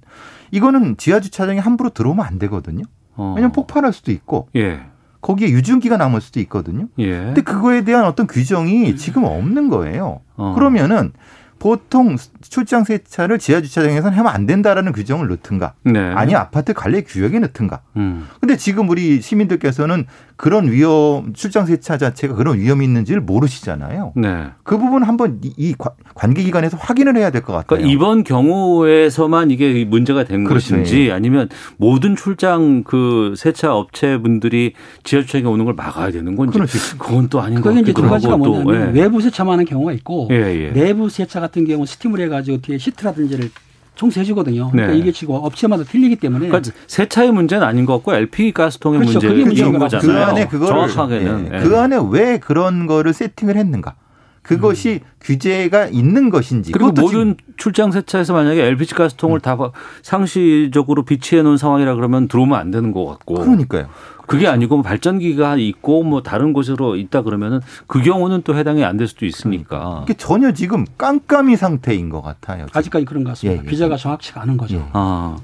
[0.53, 2.85] 이거는 지하 주차장에 함부로 들어오면 안 되거든요.
[3.15, 3.35] 어.
[3.37, 4.81] 왜냐면 폭발할 수도 있고 예.
[5.21, 6.89] 거기에 유증기가 남을 수도 있거든요.
[6.99, 7.11] 예.
[7.19, 10.21] 근데 그거에 대한 어떤 규정이 지금 없는 거예요.
[10.37, 10.55] 어.
[10.55, 11.13] 그러면은
[11.59, 15.99] 보통 출장 세차를 지하 주차장에서는 하면 안 된다라는 규정을 넣든가 네.
[15.99, 17.81] 아니 아파트 관리 규약에 넣든가.
[17.97, 18.29] 음.
[18.41, 20.07] 근데 지금 우리 시민들께서는
[20.39, 24.13] 그런 위험 출장 세차 자체가 그런 위험이 있는지를 모르시잖아요.
[24.15, 24.45] 네.
[24.63, 27.67] 그 부분 한번 이- 이 관- 관계 기관에서 확인을 해야 될 것 같아요.
[27.67, 30.77] 그러니까 이번 경우에서만 이게 문제가 된 그렇죠.
[30.77, 36.79] 것인지 아니면 모든 출장 그 세차 업체 분들이 지하주차장에 오는 걸 막아야 되는 건지 그렇지.
[36.99, 39.01] 그건 또 아닌 것 그게 이제 같기도 두 가지가 하고 뭐냐면 예.
[39.01, 40.71] 외부 세차만 하는 경우가 있고 예, 예.
[40.73, 43.51] 내부 세차 같은 경우 는 스팀을 해가지고 뒤에 시트라든지를
[43.99, 44.71] 청소해주거든요.
[44.71, 44.99] 그러니까 네.
[44.99, 49.15] 이게 지금 업체마다 틀리기 때문에 그러니까 세차의 문제는 아닌 것 같고 LP 가스통의 그렇죠.
[49.15, 50.07] 문제인 그게 문제인 것 거잖아요.
[50.07, 51.63] 그 안에 그거를 정확하게는 예, 예.
[51.63, 53.95] 그 안에 왜 그런 거를 세팅을 했는가?
[54.43, 59.59] 그것이 규제가 있는 것인지 그리고 모든 출장 세차에서 만약에 LPG 가스통을 다
[60.03, 63.89] 상시적으로 비치해 놓은 상황이라 그러면 들어오면 안 되는 것 같고 그러니까요.
[64.29, 68.97] 그게 아니고 뭐 발전기가 있고 뭐 다른 곳으로 있다 그러면은 그 경우는 또 해당이 안
[68.99, 70.03] 될 수도 있으니까.
[70.05, 72.67] 이게 전혀 지금 깜깜이 상태인 것 같아요.
[72.67, 72.79] 지금.
[72.79, 73.63] 아직까지 그런 것 같습니다.
[73.63, 73.71] 예, 예.
[73.71, 74.77] 규제가 정확치가 않은 거죠.
[74.77, 74.85] 예.
[74.93, 75.37] 아.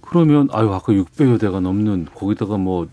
[0.00, 2.86] 그러면 아유 아까 600여 대가 넘는 거기다가 뭐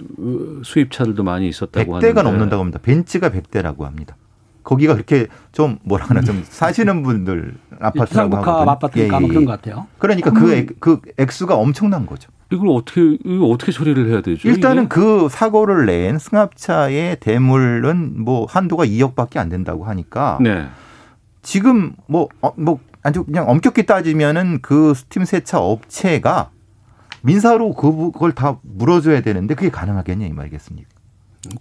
[0.64, 2.80] 수입차들도 많이 있었다고 100대가 하는데 넘는다고 합니다.
[2.82, 4.16] 벤츠가 100대라고 합니다.
[4.64, 8.72] 거기가 그렇게 좀 뭐라 하나 좀 사시는 분들 아파트라고 하거든요.
[8.72, 9.28] 아파트니까 예, 예.
[9.28, 9.88] 그런 것 같아요.
[9.98, 12.30] 그러니까 그, 액, 그 액수가 엄청난 거죠.
[12.52, 14.48] 이걸 어떻게 이거 어떻게 처리를 해야 되죠?
[14.48, 14.90] 일단은 이게?
[14.90, 20.68] 그 사고를 낸 승합차의 대물은 뭐 한도가 2억밖에 안 된다고 하니까 네.
[21.42, 26.50] 지금 뭐, 어, 뭐 아주 그냥 엄격히 따지면은 그 스팀 세차 업체가
[27.24, 30.90] 민사로 그- 그걸 다 물어줘야 되는데 그게 가능하겠냐 이 말이겠습니까?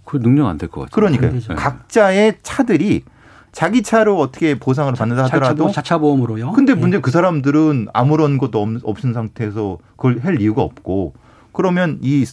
[0.05, 0.93] 그 능력 안 될 것 같아요.
[0.95, 1.31] 그러니까요.
[1.31, 1.55] 되죠.
[1.55, 3.03] 각자의 차들이
[3.51, 6.53] 자기 차로 어떻게 보상을 받는다 하더라도 자차, 자차 보험으로요.
[6.53, 6.75] 근데 예.
[6.75, 11.13] 문제 그 사람들은 아무런 것도 없, 없은 상태에서 그걸 할 이유가 없고
[11.51, 12.25] 그러면 이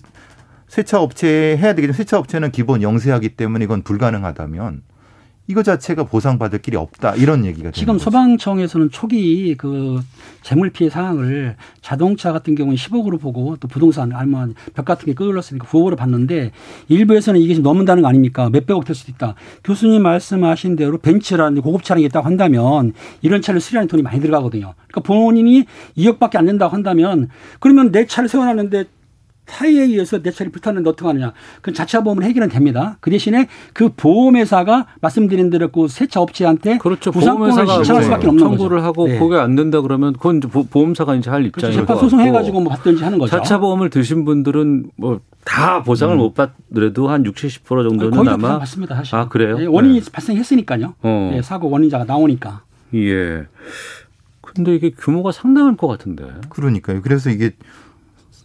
[0.68, 4.82] 세차 업체에 해야 되겠지만 세차 업체는 기본 영세하기 때문에 이건 불가능하다면
[5.48, 8.04] 이거 자체가 보상받을 길이 없다 이런 얘기가 지금 거죠.
[8.04, 9.98] 소방청에서는 초기 그
[10.42, 15.66] 재물 피해 상황을 자동차 같은 경우는 10억으로 보고 또 부동산 아니면 벽 같은 게 끌어올랐으니까
[15.66, 16.52] 9억으로 봤는데
[16.88, 18.50] 일부에서는 이게 좀 넘는다는 거 아닙니까?
[18.50, 19.34] 몇백억 될 수도 있다.
[19.64, 24.74] 교수님 말씀하신 대로 벤츠라는 고급 차량이 있다고 한다면 이런 차를 수리하는 돈이 많이 들어가거든요.
[24.88, 25.64] 그러니까 본인이
[25.96, 28.97] 2억밖에 안 된다고 한다면 그러면 내 차를 세워놨는데
[29.48, 31.32] 타이에 의해서 내 차를 불탔는데 어떡하느냐.
[31.62, 32.98] 그 자차 보험을 해결은 됩니다.
[33.00, 37.10] 그 대신에 그 보험회사가 말씀드린 대로 그 세차 업체한테 그렇죠.
[37.10, 38.56] 보험회사가 신청할 수밖에 없는 거죠.
[38.58, 39.18] 청구를 하고 네.
[39.18, 41.68] 그게 안 된다 그러면 그건 이제 보- 보험사가 이제 할 그렇죠.
[41.68, 41.96] 입장인 것 재판.
[41.98, 43.30] 소송해가지고 뭐 받든지 하는 거죠.
[43.36, 48.32] 자차 보험을 드신 분들은 뭐 다 보상을 못 받더라도 한 60, 70% 정도는 거의 다
[48.34, 48.94] 아마 받습니다.
[48.96, 49.14] 사실.
[49.16, 49.56] 아 그래요?
[49.58, 50.10] 예, 원인이 네.
[50.12, 50.94] 발생했으니까요.
[51.02, 51.30] 어.
[51.34, 52.64] 예, 사고 원인자가 나오니까.
[52.94, 53.46] 예.
[54.42, 56.24] 근데 이게 규모가 상당할 것 같은데.
[56.50, 57.00] 그러니까요.
[57.00, 57.52] 그래서 이게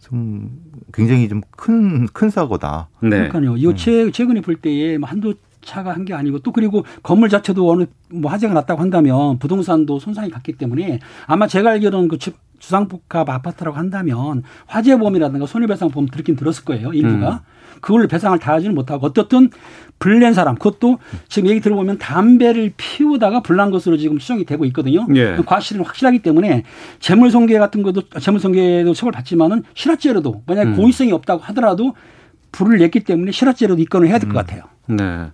[0.03, 0.49] 좀
[0.93, 2.89] 굉장히 좀큰큰 사고다.
[3.01, 3.09] 네.
[3.29, 3.55] 그러니까요.
[3.57, 7.71] 이거 최, 최근에 볼 때에 뭐 한두 차가 한 게 아니고 또 그리고 건물 자체도
[7.71, 13.29] 어느 뭐 화재가 났다고 한다면 부동산도 손상이 갔기 때문에 아마 제가 알기로는 그 주- 주상복합
[13.29, 16.91] 아파트라고 한다면 화재보험이라든가 손해배상보험 들긴 들었을 거예요.
[16.93, 17.43] 일부가.
[17.83, 19.49] 그걸 배상을 다 하지는 못하고 어떻든
[19.99, 25.05] 불낸 사람 그것도 지금 얘기 들어보면 담배를 피우다가 불난 것으로 지금 추정이 되고 있거든요.
[25.15, 25.37] 예.
[25.45, 26.63] 과실은 확실하기 때문에
[26.99, 30.75] 재물손괴 같은 것도 재물손괴도 처벌 받지만은 실화죄로도 만약 에 음.
[30.77, 31.93] 고의성이 없다고 하더라도
[32.53, 34.63] 불을 냈기 때문에 실화죄로도 입건을 해야 될것 같아요.
[34.87, 35.31] 네.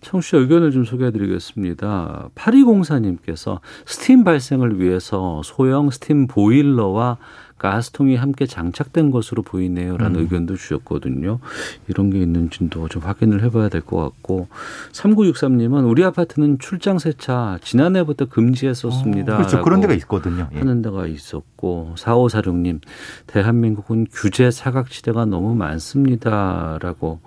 [0.00, 2.30] 청취자 의견을 좀 소개해 드리겠습니다.
[2.34, 7.18] 8204님께서 스팀 발생을 위해서 소형 스팀 보일러와
[7.62, 9.96] 가스통이 함께 장착된 것으로 보이네요.
[9.96, 11.38] 라는 의견도 주셨거든요.
[11.86, 14.48] 이런 게 있는지도 좀 확인을 해봐야 될 것 같고.
[14.92, 19.36] 3963님은 우리 아파트는 출장 세차 지난해부터 금지했었습니다.
[19.36, 19.62] 그렇죠.
[19.62, 20.48] 그런 데가 있거든요.
[20.54, 20.58] 예.
[20.58, 22.80] 하는 데가 있었고 4546님
[23.28, 27.20] 대한민국은 규제 사각지대가 너무 많습니다라고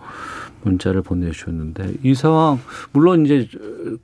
[0.66, 2.60] 문자를 보내주셨는데 이 상황
[2.92, 3.48] 물론 이제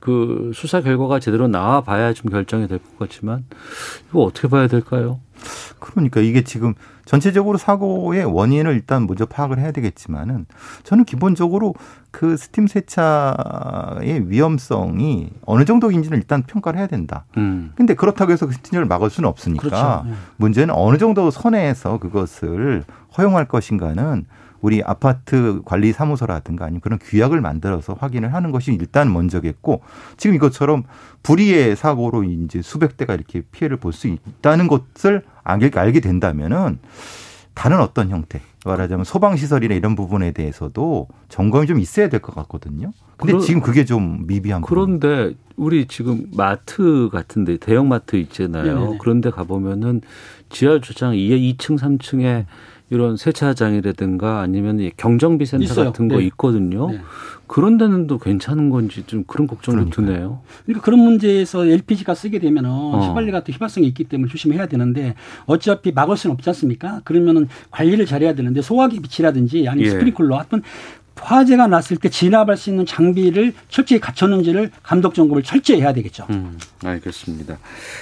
[0.00, 3.44] 그 수사 결과가 제대로 나와 봐야 좀 결정이 될 것 같지만
[4.08, 5.20] 이거 어떻게 봐야 될까요?
[5.80, 10.46] 그러니까 이게 지금 전체적으로 사고의 원인을 일단 먼저 파악을 해야 되겠지만은
[10.84, 11.74] 저는 기본적으로
[12.12, 17.24] 그 스팀 세차의 위험성이 어느 정도인지는 일단 평가를 해야 된다.
[17.38, 17.72] 음.
[17.74, 20.04] 근데 그렇다고 해서 그 스팀을 막을 수는 없으니까 그렇죠.
[20.06, 20.12] 예.
[20.36, 22.84] 문제는 어느 정도 선에서 그것을
[23.18, 24.24] 허용할 것인가는
[24.62, 29.82] 우리 아파트 관리 사무소라든가 아니면 그런 규약을 만들어서 확인을 하는 것이 일단 먼저겠고
[30.16, 30.84] 지금 이것처럼
[31.22, 36.78] 불의의 사고로 이제 수백 대가 이렇게 피해를 볼 수 있다는 것을 알게, 알게 된다면은
[37.54, 42.92] 다른 어떤 형태 말하자면 소방 시설이나 이런 부분에 대해서도 점검이 좀 있어야 될 것 같거든요.
[43.18, 44.98] 근데 그러- 지금 그게 좀 미비한 부분.
[45.00, 48.62] 그런데 우리 지금 마트 같은데 대형 마트 있잖아요.
[48.78, 48.98] 네네네.
[49.00, 50.00] 그런데 가보면은
[50.48, 52.46] 지하 주차장 2, 2층, 3층에
[52.92, 55.82] 이런 세차장이라든가 아니면 이 경정비 센터.
[55.82, 56.24] 같은 거 네.
[56.26, 56.90] 있거든요.
[56.90, 57.00] 네.
[57.46, 60.06] 그런 데는 또 괜찮은 건지 좀 그런 걱정도 그러니까요.
[60.06, 60.40] 드네요.
[60.66, 63.00] 그러니까 그런 문제에서 LPG가 쓰게 되면은 어.
[63.08, 65.14] 휘발유 같은 휘발성이 있기 때문에 조심해야 되는데
[65.46, 67.00] 어차피 막을 수는 없지 않습니까?
[67.04, 69.90] 그러면은 관리를 잘해야 되는데 소화기 빛이라든지 아니면 예.
[69.90, 70.60] 스프링클러 하여튼
[71.16, 76.26] 화재가 났을 때 진압할 수 있는 장비를 철저히 갖췄는지를 감독 점검을 철저히 해야 되겠죠.
[76.30, 77.58] 음, 알겠습니다.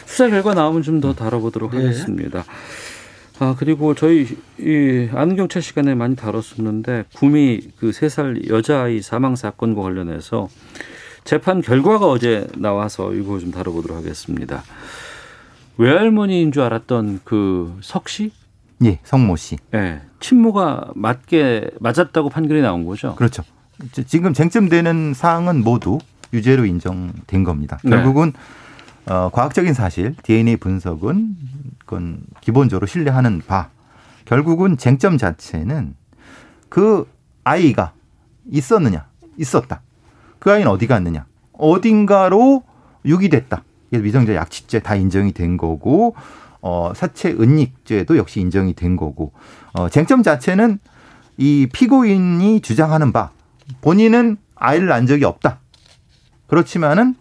[0.07, 1.79] 수사 결과 나오면 좀 더 다뤄보도록 네.
[1.79, 2.44] 하겠습니다.
[3.42, 4.26] 아 그리고 저희
[4.59, 10.48] 이 아는 경찰 시간에 많이 다뤘었는데 구미 그 세 살 여자아이 사망 사건과 관련해서
[11.24, 14.62] 재판 결과가 어제 나와서 이거 좀 다뤄보도록 하겠습니다.
[15.79, 18.33] 외할머니인 줄 알았던 그 석씨,
[18.85, 19.57] 예, 성모 씨.
[19.74, 23.14] 예, 친모가 맞게 맞았다고 판결이 나온 거죠.
[23.14, 23.42] 그렇죠.
[24.07, 25.98] 지금 쟁점되는 사항은 모두
[26.35, 27.79] 유죄로 인정된 겁니다.
[27.85, 27.90] 네.
[27.90, 28.35] 결국은
[29.10, 31.36] 어, 과학적인 사실, DNA 분석은
[31.80, 33.70] 그건 기본적으로 신뢰하는 바.
[34.24, 35.96] 결국은 쟁점 자체는
[36.68, 37.10] 그
[37.42, 37.92] 아이가
[38.48, 39.80] 있었느냐, 있었다.
[40.38, 42.62] 그 아이는 어디 갔느냐, 어딘가로
[43.04, 43.64] 유기됐다.
[43.90, 46.14] 위정자 약취죄 다 인정이 된 거고,
[46.60, 49.32] 어, 사체 은닉죄도 역시 인정이 된 거고,
[49.72, 50.78] 어, 쟁점 자체는
[51.36, 53.32] 이 피고인이 주장하는 바,
[53.80, 55.58] 본인은 아이를 낳은 적이 없다.
[56.46, 57.16] 그렇지만은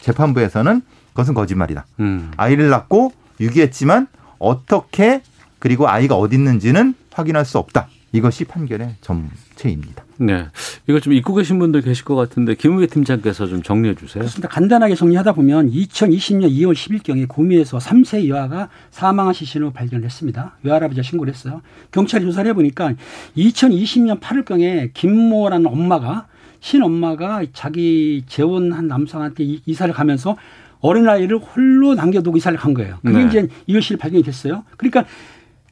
[0.00, 0.82] 재판부에서는
[1.16, 1.86] 그것은 거짓말이다.
[2.00, 2.30] 음.
[2.36, 4.06] 아이를 낳고 유기했지만
[4.38, 5.22] 어떻게
[5.58, 7.88] 그리고 아이가 어디 있는지는 확인할 수 없다.
[8.12, 10.04] 이것이 판결의 전체입니다.
[10.18, 10.46] 네,
[10.86, 14.20] 이거 좀 잊고 계신 분들 계실 것 같은데 김우계 팀장께서 좀 정리해 주세요.
[14.22, 14.48] 그렇습니다.
[14.48, 20.56] 간단하게 정리하다 보면 2020년 2월 10일경에 구미에서 3세 여아가 사망한 시신을 발견했습니다.
[20.62, 21.62] 외할아버지가 신고를 했어요.
[21.90, 22.92] 경찰이 조사를 해보니까
[23.36, 26.26] 2020년 8월경에 김모라는 엄마가
[26.60, 30.36] 친엄마가 자기 재혼한 남성한테 이- 이사를 가면서
[30.80, 32.98] 어린아이를 홀로 남겨두고 이사를 간 거예요.
[33.04, 33.26] 그게 네.
[33.26, 34.64] 이제 2월 10일 발견이 됐어요.
[34.76, 35.04] 그러니까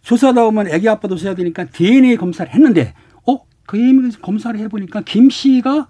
[0.02, 2.94] 조사하다 보면 애기 아빠도 써야 되니까 DNA 검사를 했는데
[3.26, 3.38] 어?
[3.66, 3.78] 그
[4.20, 5.88] 검사를 해보니까 김 씨가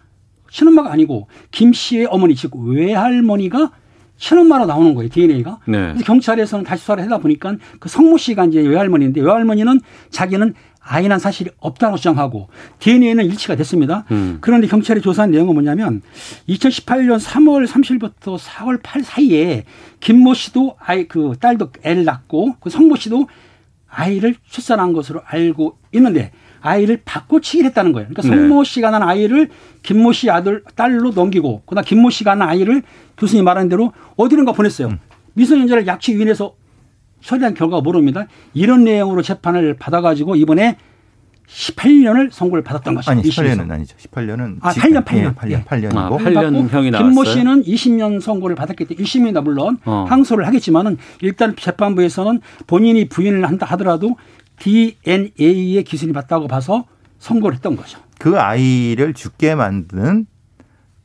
[0.50, 3.72] 친엄마가 아니고 김 씨의 어머니 즉 외할머니가
[4.16, 5.58] 친엄마로 나오는 거예요 DNA가.
[5.66, 5.88] 네.
[5.88, 10.54] 그래서 경찰에서는 다시 수사를 하다 보니까 그 성모 씨가 이제 외할머니인데 외할머니는 자기는
[10.86, 14.04] 아이 난 사실이 없다고 주장하고 DNA는 일치가 됐습니다.
[14.10, 14.38] 음.
[14.40, 16.02] 그런데 경찰이 조사한 내용은 뭐냐면
[16.48, 19.64] 2018년 3월 30일부터 4월 8일 사이에
[20.00, 23.26] 김모 씨도 아이 그 딸도 애를 낳고 그 성모 씨도
[23.88, 28.08] 아이를 출산한 것으로 알고 있는데 아이를 바꿔치기를 했다는 거예요.
[28.08, 28.28] 그러니까 네.
[28.28, 29.50] 성모 씨가 난 아이를
[29.82, 32.82] 김모 씨 아들 딸로 넘기고 그다음 김모 씨가 난 아이를
[33.16, 34.88] 교수님 말한 대로 어디론가 보냈어요.
[34.88, 34.98] 음.
[35.34, 36.54] 미성년자를 약취 위인해서
[37.24, 38.26] 처리한 결과가 모릅니다.
[38.52, 40.76] 이런 내용으로 재판을 받아가지고 이번에
[41.46, 43.10] 18년을 선고를 받았던 것이죠.
[43.10, 43.62] 아니, 이 심에서.
[43.62, 43.96] 18년은 아니죠.
[43.96, 45.34] 18년은 아, 8년, 8년.
[45.34, 45.64] 8년, 예.
[45.64, 47.08] 8년이고 아, 8년 형이 나왔어요.
[47.08, 50.04] 김모 씨는 20년 선고를 받았기 때문에 1심이나 물론 어.
[50.08, 54.16] 항소를 하겠지만은 일단 재판부에서는 본인이 부인을 한다 하더라도
[54.58, 56.84] DNA의 기준이 맞다고 봐서
[57.18, 57.98] 선고를 했던 거죠.
[58.18, 60.26] 그 아이를 죽게 만든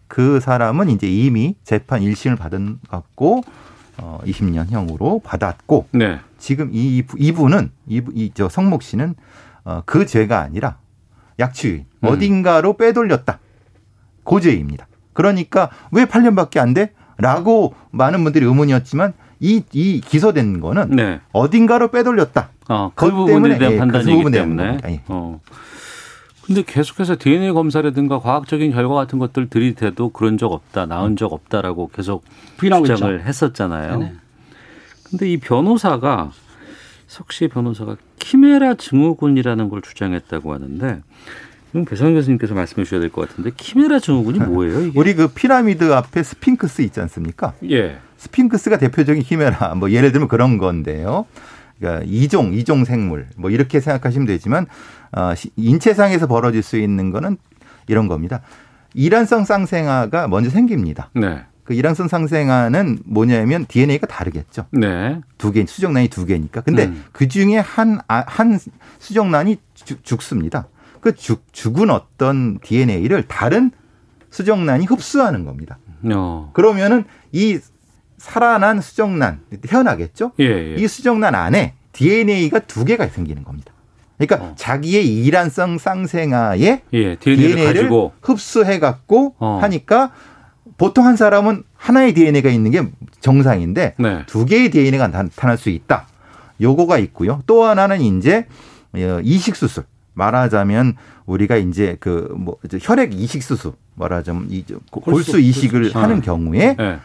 [0.08, 3.42] 그 사람은 이제 이미 재판 1심을 받은 갖고
[4.02, 6.20] 어 20년형으로 받았고 네.
[6.38, 9.16] 지금 이 이분은 이저 성목 씨는
[9.66, 10.78] 어 그 죄가 아니라
[11.40, 12.08] 약취 음.
[12.08, 13.40] 어딘가로 빼돌렸다.
[14.24, 14.88] 고죄입니다.
[15.14, 16.92] 그러니까 왜 8년밖에 안 돼?
[17.18, 21.20] 라고 많은 분들이 의문이었지만 이, 이 기소된 거는 네.
[21.32, 22.50] 어딘가로 빼돌렸다.
[22.70, 24.78] 어, 그 그것 부분에 때문에, 대한 예, 그 판단이기 부분에 대한 때문에.
[24.86, 25.02] 예.
[25.08, 25.40] 어.
[26.50, 31.92] 근데 계속해서 DNA 검사라든가 과학적인 결과 같은 것들 들이대도 그런 적 없다, 나온 적 없다라고
[31.94, 32.24] 계속
[32.60, 33.08] 주장을 있죠.
[33.24, 34.00] 했었잖아요.
[34.00, 34.14] 네네.
[35.04, 36.32] 근데 이 변호사가
[37.06, 41.04] 석씨 변호사가 키메라 증후군이라는 걸 주장했다고 하는데
[41.70, 44.82] 이건 배상훈 교수님께서 말씀해 주셔야 될 것 같은데 키메라 증후군이 뭐예요?
[44.86, 45.00] 이게?
[45.00, 47.54] 우리 그 피라미드 앞에 스핑크스 있지 않습니까?
[47.70, 48.00] 예.
[48.18, 51.28] 스핑크스가 대표적인 키메라 뭐 예를 들면 그런 건데요.
[51.78, 54.66] 그러니까 이종 이종 생물 뭐 이렇게 생각하시면 되지만
[55.12, 57.38] 어, 시- 인체상에서 벌어질 수 있는 거는
[57.88, 58.42] 이런 겁니다.
[58.94, 61.10] 이란성 쌍생아가 먼저 생깁니다.
[61.14, 61.44] 네.
[61.64, 64.66] 그 일란성 상생아는 뭐냐면 DNA가 다르겠죠.
[64.72, 65.22] 네.
[65.38, 66.62] 두 개, 수정란이 두 개니까.
[66.62, 67.04] 근데 음.
[67.12, 68.60] 그 중에 한, 아, 한
[68.98, 70.68] 수정란이 죽, 죽습니다.
[71.00, 73.70] 그 죽, 죽은 어떤 DNA를 다른
[74.32, 75.78] 수정란이 흡수하는 겁니다.
[76.12, 76.50] 어.
[76.54, 77.60] 그러면은 이
[78.18, 80.32] 살아난 수정란, 태어나겠죠?
[80.40, 80.76] 예, 예.
[80.76, 83.72] 이 수정란 안에 DNA가 두 개가 생기는 겁니다.
[84.20, 84.54] 그러니까 어.
[84.58, 87.90] 자기의 이란성 쌍생아의 예, DNA를 DNA를
[88.22, 89.60] 흡수해 갖고 어.
[89.62, 90.12] 하니까
[90.78, 92.84] 보통 한 사람은 하나의 DNA가 있는 게
[93.22, 94.24] 정상인데 네.
[94.28, 96.06] 두 개의 DNA가 나타날 수 있다.
[96.62, 97.42] 요거가 있고요.
[97.48, 98.46] 또 하나는 이제
[98.94, 99.86] 어, 이식 수술.
[100.14, 106.02] 말하자면 우리가 이제 그 뭐 혈액 이식 수술 말하자면 이 골수, 이식을 수술.
[106.02, 106.22] 하는 아.
[106.22, 107.00] 경우에 예.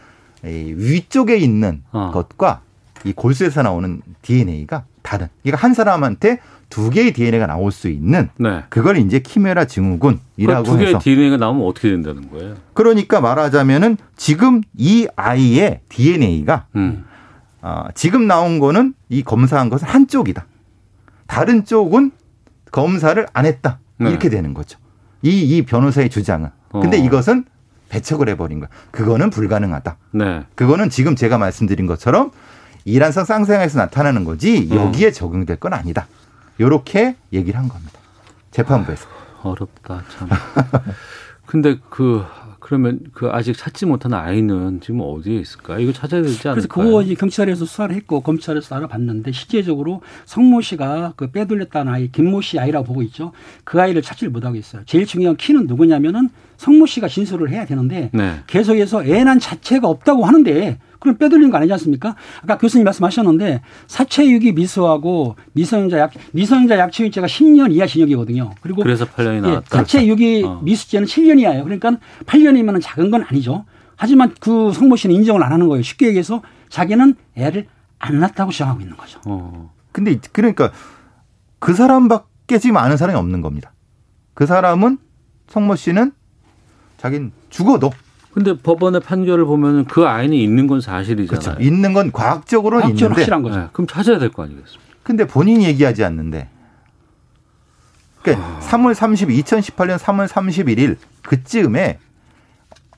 [0.50, 2.10] 이 위쪽에 있는 어.
[2.12, 2.62] 것과
[3.04, 5.28] 이 골수에서 나오는 DNA가 다른.
[5.42, 6.38] 그러니까 한 사람한테
[6.74, 8.64] 두 개의 DNA가 나올 수 있는 네.
[8.68, 12.56] 그걸 이제 키메라 증후군이라고 두 개의 해서 DNA가 나오면 어떻게 된다는 거예요?
[12.72, 17.04] 그러니까 말하자면은 지금 이 아이의 DNA가 음.
[17.60, 20.46] 아, 지금 나온 거는 이 검사한 것은 한쪽이다.
[21.28, 22.10] 다른 쪽은
[22.72, 23.78] 검사를 안 했다.
[23.98, 24.10] 네.
[24.10, 24.80] 이렇게 되는 거죠.
[25.22, 26.48] 이, 이 변호사의 주장은.
[26.72, 27.04] 근데 어.
[27.04, 27.44] 이것은
[27.88, 28.68] 배척을 해버린 거야.
[28.90, 29.96] 그거는 불가능하다.
[30.10, 30.42] 네.
[30.56, 32.32] 그거는 지금 제가 말씀드린 것처럼
[32.84, 34.76] 이란성 쌍생아에서 나타나는 거지 음.
[34.76, 36.08] 여기에 적용될 건 아니다.
[36.60, 37.98] 요렇게 얘기를 한 겁니다.
[38.50, 39.06] 재판부에서.
[39.42, 40.28] 어렵다 참.
[41.46, 42.24] 근데 그
[42.64, 45.78] 그러면 그 아직 찾지 못한 아이는 지금 어디에 있을까?
[45.78, 46.86] 이거 찾아야 되지 그래서 않을까요?
[46.86, 52.58] 그거 이제 경찰에서 수사를 했고 검찰에서 알아봤는데 실제적으로 성모 씨가 그 빼돌렸다는 아이 김모 씨
[52.58, 53.32] 아이라고 보고 있죠.
[53.64, 54.80] 그 아이를 찾지를 못하고 있어요.
[54.86, 58.36] 제일 중요한 키는 누구냐면은 성모 씨가 진술을 해야 되는데 네.
[58.46, 62.16] 계속해서 애난 자체가 없다고 하는데 그럼 빼돌린 거 아니지 않습니까?
[62.42, 68.52] 아까 교수님 말씀하셨는데 사체유기 미수하고 미성년자 약 미성년자 약취유죄가 10년 이하 징역이거든요.
[68.62, 69.68] 그리고 그래서 8년이 예, 나왔다.
[69.68, 70.62] 자체 유기 어.
[70.64, 71.62] 미수죄는 7년이에요.
[71.62, 73.66] 그러니까 8년이면 작은 건 아니죠.
[73.96, 75.82] 하지만 그 성모 씨는 인정을 안 하는 거예요.
[75.82, 76.40] 쉽게 얘기해서
[76.70, 77.66] 자기는 애를
[77.98, 79.20] 안 낳았다고 주장하고 있는 거죠.
[79.26, 79.70] 어.
[79.92, 80.72] 근데 그러니까
[81.58, 83.72] 그 사람밖에 지금 아는 사람이 없는 겁니다.
[84.32, 84.96] 그 사람은
[85.48, 86.12] 성모 씨는
[86.96, 87.92] 자기는 죽어도
[88.34, 90.90] 근데 법원의 판결을 보면은 그 아이는 있는 건 그렇죠.
[90.90, 91.60] 사실이잖아요.
[91.64, 93.60] 있는 건 과학적으로는 과학적으로 있는데 확실한 거죠.
[93.60, 94.82] 네, 그럼 찾아야 될 거 아니겠습니까?
[95.04, 96.48] 근데 본인이 얘기하지 않는데.
[96.50, 96.54] 아.
[98.22, 101.98] 그러니까 3월 30, 2018년 3월 31일 그쯤에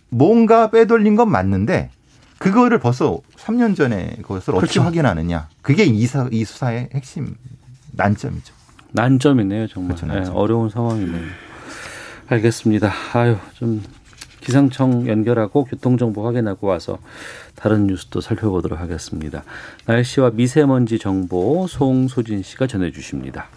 [0.08, 1.90] 뭔가 빼돌린 건 맞는데
[2.38, 4.82] 그거를 벌써 3년 전에 그것을 어떻게 그렇죠.
[4.82, 5.48] 확인하느냐.
[5.62, 7.34] 그게 이, 사, 이 수사의 핵심
[7.92, 8.54] 난점이죠.
[8.92, 9.96] 난점이네요, 정말.
[9.96, 10.36] 그렇죠, 네, 난점.
[10.36, 11.24] 어려운 상황이네요.
[12.28, 12.92] 알겠습니다.
[13.14, 13.82] 아유, 좀
[14.46, 16.98] 기상청 연결하고 교통정보 확인하고 와서
[17.56, 19.42] 다른 뉴스도 살펴보도록 하겠습니다.
[19.86, 23.48] 날씨와 미세먼지 정보 송소진 씨가 전해주십니다.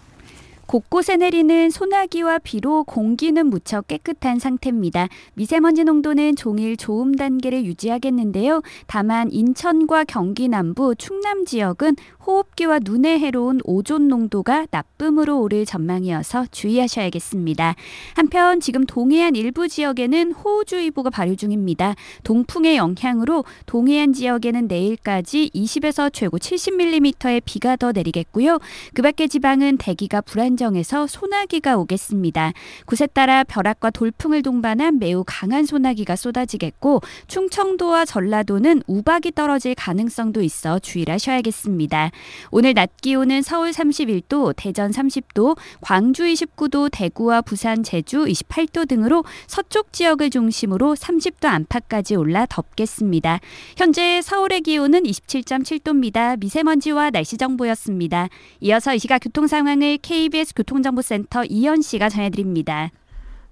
[0.70, 5.08] 곳곳에 내리는 소나기와 비로 공기는 무척 깨끗한 상태입니다.
[5.34, 8.62] 미세먼지 농도는 종일 좋음 단계를 유지하겠는데요.
[8.86, 17.76] 다만 인천과 경기 남부, 충남 지역은 호흡기와 눈에 해로운 오존 농도가 나쁨으로 오를 전망이어서 주의하셔야겠습니다.
[18.14, 21.96] 한편 지금 동해안 일부 지역에는 호우주의보가 발효 중입니다.
[22.24, 28.60] 동풍의 영향으로 동해안 지역에는 내일까지 20에서 최고 70mm의 비가 더 내리겠고요.
[28.94, 32.52] 그 밖의 지방은 대기가 불안 정해서 소나기가 오겠습니다.
[32.86, 40.78] 곳에 따라 벼락과 돌풍을 동반한 매우 강한 소나기가 쏟아지겠고 충청도와 전라도는 우박이 떨어질 가능성도 있어
[40.80, 42.12] 주의를 하셔야겠습니다.
[42.52, 49.94] 오늘 낮 기온은 서울 31도, 대전 30도, 광주 29도, 대구와 부산, 제주 28도 등으로 서쪽
[49.94, 53.40] 지역을 중심으로 30도 안팎까지 올라 덥겠습니다.
[53.78, 56.38] 현재 서울의 기온은 27.7도입니다.
[56.40, 58.28] 미세먼지와 날씨 정보였습니다.
[58.60, 62.92] 이어서 이 시각 교통 상황을 KBS 교통정보센터 이현 씨가 전해드립니다.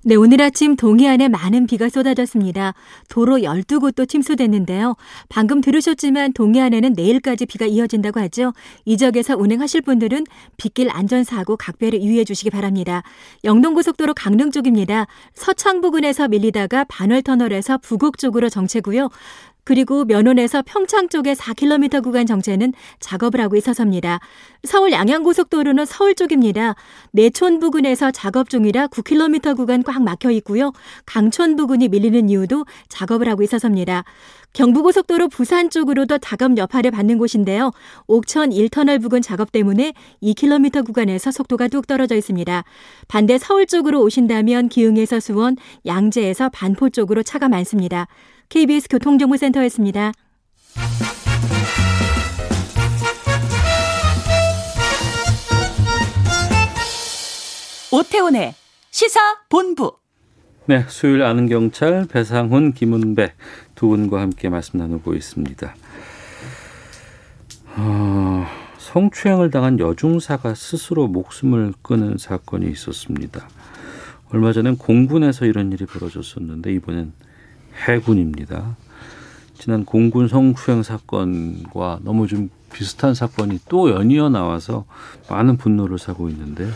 [0.03, 2.73] 네, 오늘 아침 동해안에 많은 비가 쏟아졌습니다.
[3.09, 4.95] 도로 12곳도 침수됐는데요.
[5.27, 8.53] 방금 들으셨지만 동해안에는 내일까지 비가 이어진다고 하죠.
[8.85, 10.23] 이 지역에서 운행하실 분들은
[10.55, 13.03] 빗길 안전사고 각별히 유의해 주시기 바랍니다.
[13.43, 15.07] 영동고속도로 강릉 쪽입니다.
[15.33, 19.09] 서창 부근에서 밀리다가 반월터널에서 부곡 쪽으로 정체고요.
[19.67, 24.21] 그리고 면원에서 평창 쪽의 4km 구간 정체는 작업을 하고 있어서입니다.
[24.63, 26.75] 서울 양양고속도로는 서울 쪽입니다.
[27.11, 30.71] 내촌 부근에서 작업 중이라 9km 구간 꽉 막혀 있고요.
[31.05, 34.05] 강촌 부근이 밀리는 이유도 작업을 하고 있어서입니다.
[34.53, 37.71] 경부고속도로 부산 쪽으로도 작업 여파를 받는 곳인데요.
[38.07, 42.63] 옥천 1터널 부근 작업 때문에 2km 구간에서 속도가 뚝 떨어져 있습니다.
[43.09, 48.07] 반대 서울 쪽으로 오신다면 기흥에서 수원, 양재에서 반포 쪽으로 차가 많습니다.
[48.49, 50.11] KBS 교통정보센터였습니다.
[57.91, 58.53] 오태훈의
[58.91, 59.97] 시사 본부.
[60.65, 63.33] 네, 수요일 아는 경찰 배상훈, 김은배
[63.75, 65.75] 두 분과 함께 말씀 나누고 있습니다.
[67.77, 68.45] 어,
[68.77, 73.47] 성추행을 당한 여중사가 스스로 목숨을 끊은 사건이 있었습니다.
[74.31, 77.13] 얼마 전엔 공군에서 이런 일이 벌어졌었는데 이번엔
[77.85, 78.75] 해군입니다.
[79.57, 84.85] 지난 공군 성추행 사건과 너무 좀 비슷한 사건이 또 연이어 나와서
[85.29, 86.69] 많은 분노를 사고 있는데요.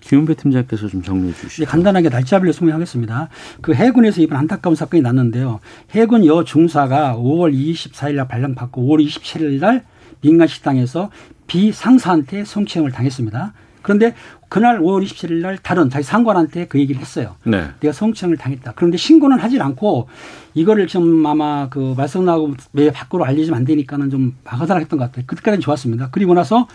[0.00, 1.64] 김은배 팀장께서 좀 정리해 주시죠.
[1.64, 3.28] 네, 간단하게 날짜별로 소개하겠습니다.
[3.60, 5.58] 그 해군에서 이번 안타까운 사건이 났는데요.
[5.90, 9.84] 해군 여 중사가 5월 24일 날 발령받고 5월 27일 날
[10.20, 11.10] 민간 식당에서
[11.48, 13.52] 비상사한테 성추행을 당했습니다.
[13.82, 14.14] 그런데
[14.48, 17.36] 그날 5월 27일 날 다른 자기 상관한테 그 얘기를 했어요.
[17.44, 17.68] 네.
[17.80, 18.72] 내가 성추행을 당했다.
[18.76, 20.08] 그런데 신고는 하질 않고
[20.54, 25.06] 이거를 좀 아마 그 말씀 나고 매 밖으로 알리지면 안 되니까는 좀 막아달라 했던 것
[25.06, 25.24] 같아요.
[25.26, 26.08] 그때까지는 좋았습니다.
[26.12, 26.68] 그리고 나서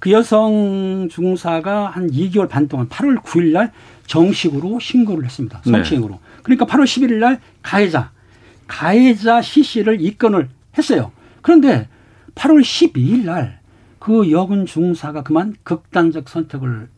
[0.00, 3.72] 그 여성 중사가 한 2개월 반 동안 8월 9일 날
[4.06, 5.60] 정식으로 신고를 했습니다.
[5.64, 6.18] 성추행으로.
[6.42, 8.10] 그러니까 8월 11일 날 가해자,
[8.66, 11.12] 가해자 C 씨를 입건을 했어요.
[11.40, 11.88] 그런데
[12.34, 13.62] 8월 12일 날
[14.02, 16.88] 그 여군 중사가 그만 극단적 선택을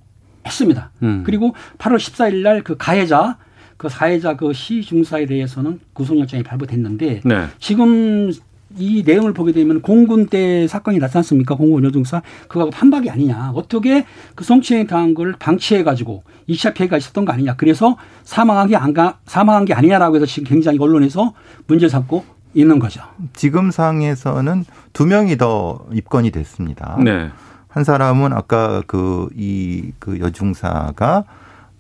[0.46, 0.90] 했습니다.
[1.02, 1.22] 음.
[1.24, 3.36] 그리고 8월 14일 날 그 가해자
[3.76, 7.46] 그 가해자 그 시 중사에 대해서는 구속영장이 발부됐는데 네.
[7.58, 8.30] 지금
[8.76, 11.54] 이 내용을 보게 되면 공군 때 사건이 나지 않습니까?
[11.54, 13.52] 공군 여중사 그거하고 판박이 아니냐.
[13.54, 17.54] 어떻게 그 성추행 당한 걸 방치해 가지고 2차 피해가 있었던 거 아니냐.
[17.56, 21.34] 그래서 사망한 게 안가 사망한 게 아니냐라고 해서 지금 굉장히 언론에서
[21.68, 22.24] 문제 삼고
[22.54, 23.00] 있는 거죠.
[23.32, 26.96] 지금 상에서는 두 명이 더 입건이 됐습니다.
[27.02, 27.30] 네.
[27.74, 31.24] 한 사람은 아까 그이그 여중사가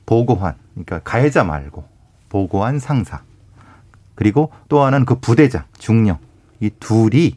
[0.06, 1.84] 보고한 그러니까 가해자 말고
[2.28, 3.20] 보고한 상사
[4.16, 6.18] 그리고 또 하나는 그 부대장 중령
[6.58, 7.36] 이 둘이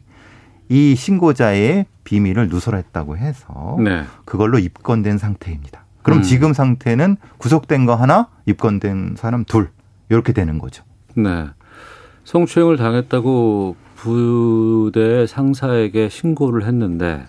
[0.70, 4.06] 이 신고자의 비밀을 누설했다고 해서 네.
[4.26, 5.86] 그걸로 입건된 상태입니다.
[6.02, 6.24] 그럼 음.
[6.24, 9.70] 지금 상태는 구속된 거 하나, 입건된 사람 둘
[10.10, 10.84] 이렇게 되는 거죠.
[11.16, 11.46] 네.
[12.24, 17.28] 성추행을 당했다고 부대 상사에게 신고를 했는데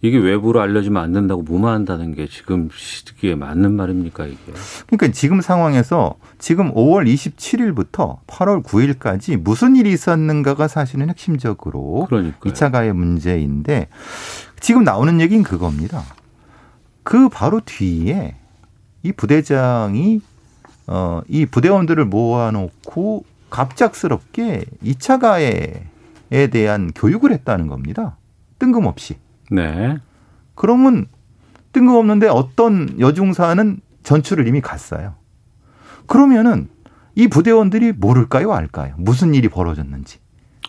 [0.00, 4.38] 이게 외부로 알려지면 안 된다고 무마한다는 게 지금 시기에 맞는 말입니까 이게?
[4.86, 12.52] 그러니까 지금 상황에서 지금 5월 27일부터 8월 9일까지 무슨 일이 있었는가가 사실은 핵심적으로 그러니까요.
[12.52, 13.88] 2차 가해 문제인데
[14.60, 16.04] 지금 나오는 얘기는 그겁니다.
[17.02, 18.36] 그 바로 뒤에
[19.02, 20.20] 이 부대장이
[20.86, 28.16] 어, 이 부대원들을 모아놓고 갑작스럽게 2차 가해에 대한 교육을 했다는 겁니다.
[28.58, 29.16] 뜬금없이.
[29.50, 29.98] 네.
[30.54, 31.06] 그러면
[31.72, 35.14] 뜬금없는데 어떤 여중사는 전출을 이미 갔어요.
[36.06, 36.68] 그러면은
[37.14, 38.94] 이 부대원들이 모를까요, 알까요?
[38.96, 40.18] 무슨 일이 벌어졌는지.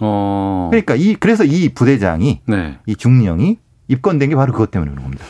[0.02, 0.68] 어.
[0.72, 2.80] 그러니까 이 그래서 이 부대장이 네.
[2.86, 3.58] 이 중령이
[3.88, 5.26] 입건된 게 바로 그것 때문에 그런 겁니다.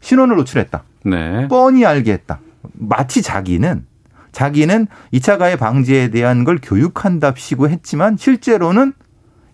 [0.00, 0.84] 신원을 노출했다.
[1.04, 1.48] 네.
[1.48, 2.40] 뻔히 알게 했다.
[2.72, 3.86] 마치 자기는
[4.32, 8.92] 자기는 2차 가해 방지에 대한 걸 교육한답시고 했지만 실제로는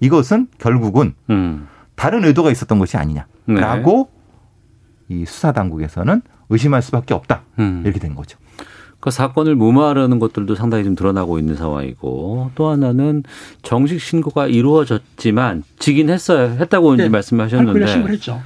[0.01, 1.69] 이것은 결국은 음.
[1.95, 4.09] 다른 의도가 있었던 것이 아니냐라고
[5.09, 7.43] 이 수사 당국에서는 의심할 수밖에 없다.
[7.59, 7.83] 음.
[7.85, 8.39] 이렇게 된 거죠.
[9.01, 13.23] 그 사건을 무마하려는 것들도 상당히 좀 드러나고 있는 상황이고 또 하나는
[13.63, 16.57] 정식 신고가 이루어졌지만 지긴 했어요.
[16.59, 17.09] 했다고 이제 네.
[17.11, 17.87] 말씀하셨는데.
[17.87, 18.41] 신고를 했죠.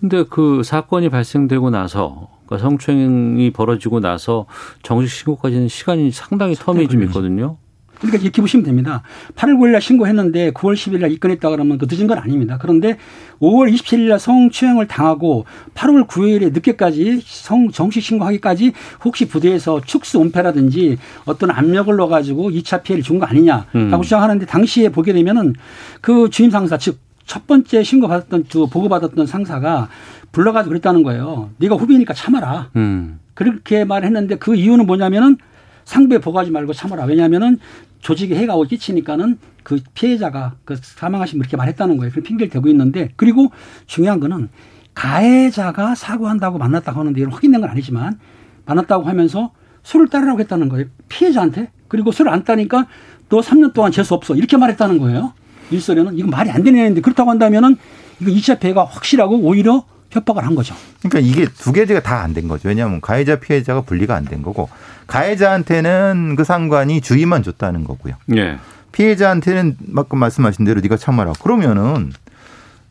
[0.00, 4.46] 근데 그 사건이 발생되고 나서 그러니까 성추행이 벌어지고 나서
[4.82, 7.56] 정식 신고까지는 시간이 상당히 텀이 좀 있거든요.
[7.98, 9.02] 그러니까 이렇게 보시면 됩니다.
[9.36, 12.58] 8월 9일 날 신고했는데 9월 10일 날 입건했다 그러면 그 늦은 건 아닙니다.
[12.60, 12.98] 그런데
[13.40, 18.72] 5월 27일 날 성추행을 당하고 8월 9일에 늦게까지 성 정식 신고하기까지
[19.04, 24.02] 혹시 부대에서 축소 은폐라든지 어떤 압력을 넣어 가지고 2차 피해를 준 거 아니냐라고 음.
[24.02, 25.54] 주장하는데 당시에 보게 되면은
[26.00, 29.88] 그 주임 상사 즉 첫 번째 신고 받았던 주 보고 받았던 상사가
[30.32, 31.50] 불러가지고 그랬다는 거예요.
[31.58, 32.70] 네가 후배니까 참아라.
[32.76, 33.18] 음.
[33.34, 35.38] 그렇게 말했는데 그 이유는 뭐냐면은
[35.84, 37.04] 상부에 보고하지 말고 참아라.
[37.04, 37.58] 왜냐하면은
[38.00, 42.10] 조직에 해가 오고 끼치니까는 그 피해자가 그 사망하신 분 이렇게 말했다는 거예요.
[42.10, 43.50] 그런 핑계를 대고 있는데 그리고
[43.86, 44.48] 중요한 거는
[44.94, 48.18] 가해자가 사고한다고 만났다고 하는데 이건 확인된 건 아니지만
[48.66, 50.86] 만났다고 하면서 술을 따르라고 했다는 거예요.
[51.08, 51.70] 피해자한테.
[51.88, 52.86] 그리고 술을 안 따니까
[53.28, 54.34] 너 3년 동안 재수 없어.
[54.34, 55.32] 이렇게 말했다는 거예요.
[55.70, 57.76] 일설에는 이거 말이 안 되는 얘기인데 그렇다고 한다면은
[58.20, 59.84] 이거 2차 피해가 확실하고 오히려
[60.14, 60.74] 협박을 한 거죠.
[61.02, 62.68] 그러니까 이게 두 개가 다 안 된 거죠.
[62.68, 64.68] 왜냐하면 가해자 피해자가 분리가 안 된 거고
[65.06, 68.14] 가해자한테는 그 상관이 주의만 줬다는 거고요.
[68.36, 68.58] 예.
[68.92, 71.32] 피해자한테는 아까 말씀하신 대로 네가 참아라.
[71.42, 72.12] 그러면은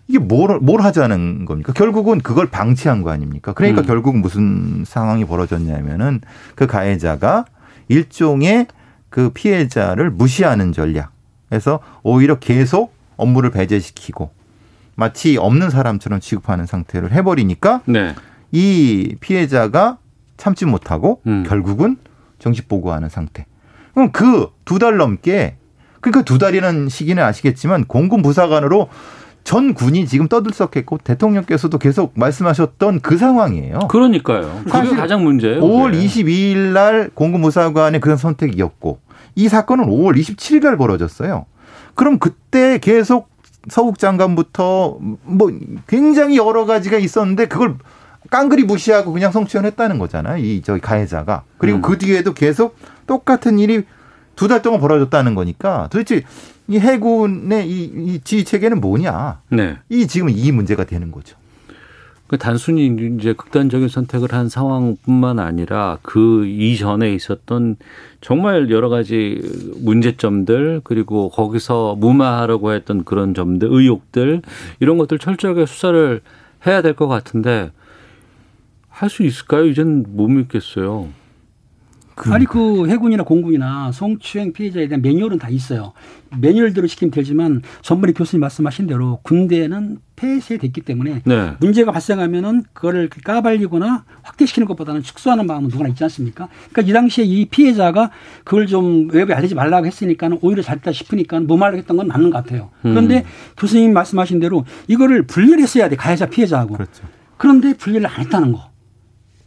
[0.09, 1.71] 이게 뭘, 뭘 하자는 겁니까?
[1.71, 3.53] 결국은 그걸 방치한 거 아닙니까?
[3.53, 3.85] 그러니까 음.
[3.87, 6.19] 결국 무슨 상황이 벌어졌냐면은
[6.55, 7.45] 그 가해자가
[7.87, 8.67] 일종의
[9.09, 14.31] 그 피해자를 무시하는 전략에서 오히려 계속 업무를 배제시키고
[14.95, 18.13] 마치 없는 사람처럼 취급하는 상태를 해버리니까 네.
[18.51, 19.97] 이 피해자가
[20.37, 21.43] 참지 못하고 음.
[21.47, 21.97] 결국은
[22.39, 23.45] 정식 보고하는 상태.
[23.93, 25.57] 그럼 그 두 달 넘게
[26.01, 28.89] 그러니까 두 달이라는 시기는 아시겠지만 공군 부사관으로
[29.43, 33.79] 전 군이 지금 떠들썩했고 대통령께서도 계속 말씀하셨던 그 상황이에요.
[33.89, 34.61] 그러니까요.
[34.69, 35.59] 그게 가장 문제예요.
[35.61, 36.05] 5월 그게.
[36.05, 38.99] 22일 날 공군 부사관의 그런 선택이었고
[39.35, 41.45] 이 사건은 5월 27일 날 벌어졌어요.
[41.95, 43.29] 그럼 그때 계속
[43.69, 45.51] 서욱 장관부터 뭐
[45.87, 47.75] 굉장히 여러 가지가 있었는데 그걸
[48.29, 50.37] 깡그리 무시하고 그냥 성취연했다는 거잖아요.
[50.43, 51.43] 이 저기 가해자가.
[51.57, 51.81] 그리고 음.
[51.81, 52.75] 그 뒤에도 계속
[53.07, 53.83] 똑같은 일이
[54.35, 56.23] 두 달 동안 벌어졌다는 거니까 도대체
[56.67, 59.41] 이 해군의 이, 이 지휘 체계는 뭐냐?
[59.49, 59.77] 네.
[59.89, 61.35] 이 지금 이 문제가 되는 거죠.
[62.27, 62.87] 그 단순히
[63.19, 67.75] 이제 극단적인 선택을 한 상황뿐만 아니라 그 이전에 있었던
[68.21, 69.39] 정말 여러 가지
[69.83, 74.41] 문제점들 그리고 거기서 무마하려고 했던 그런 점들 의혹들
[74.79, 76.21] 이런 것들 철저하게 수사를
[76.65, 77.71] 해야 될 것 같은데
[78.89, 79.65] 할 수 있을까요?
[79.65, 81.09] 이젠 못 믿겠어요.
[82.31, 85.93] 아니 그 해군이나 공군이나 성추행 피해자에 대한 매뉴얼은 다 있어요.
[86.39, 91.53] 매뉴얼대로 시키면 되지만 전번에 교수님 말씀하신 대로 군대는 폐쇄됐기 때문에 네.
[91.59, 96.49] 문제가 발생하면은 그거를 까발리거나 확대시키는 것보다는 축소하는 마음은 누구나 있지 않습니까?
[96.71, 98.11] 그러니까 이 당시에 이 피해자가
[98.43, 102.69] 그걸 좀 외부에 알리지 말라고 했으니까는 오히려 잘했다 싶으니까 무말로 했던 건 맞는 것 같아요.
[102.81, 103.23] 그런데 음.
[103.57, 106.75] 교수님 말씀하신 대로 이거를 분리를 했어야 돼 가해자 피해자하고.
[106.75, 107.03] 그렇죠.
[107.37, 108.72] 그런데 분리를 안 했다는 거.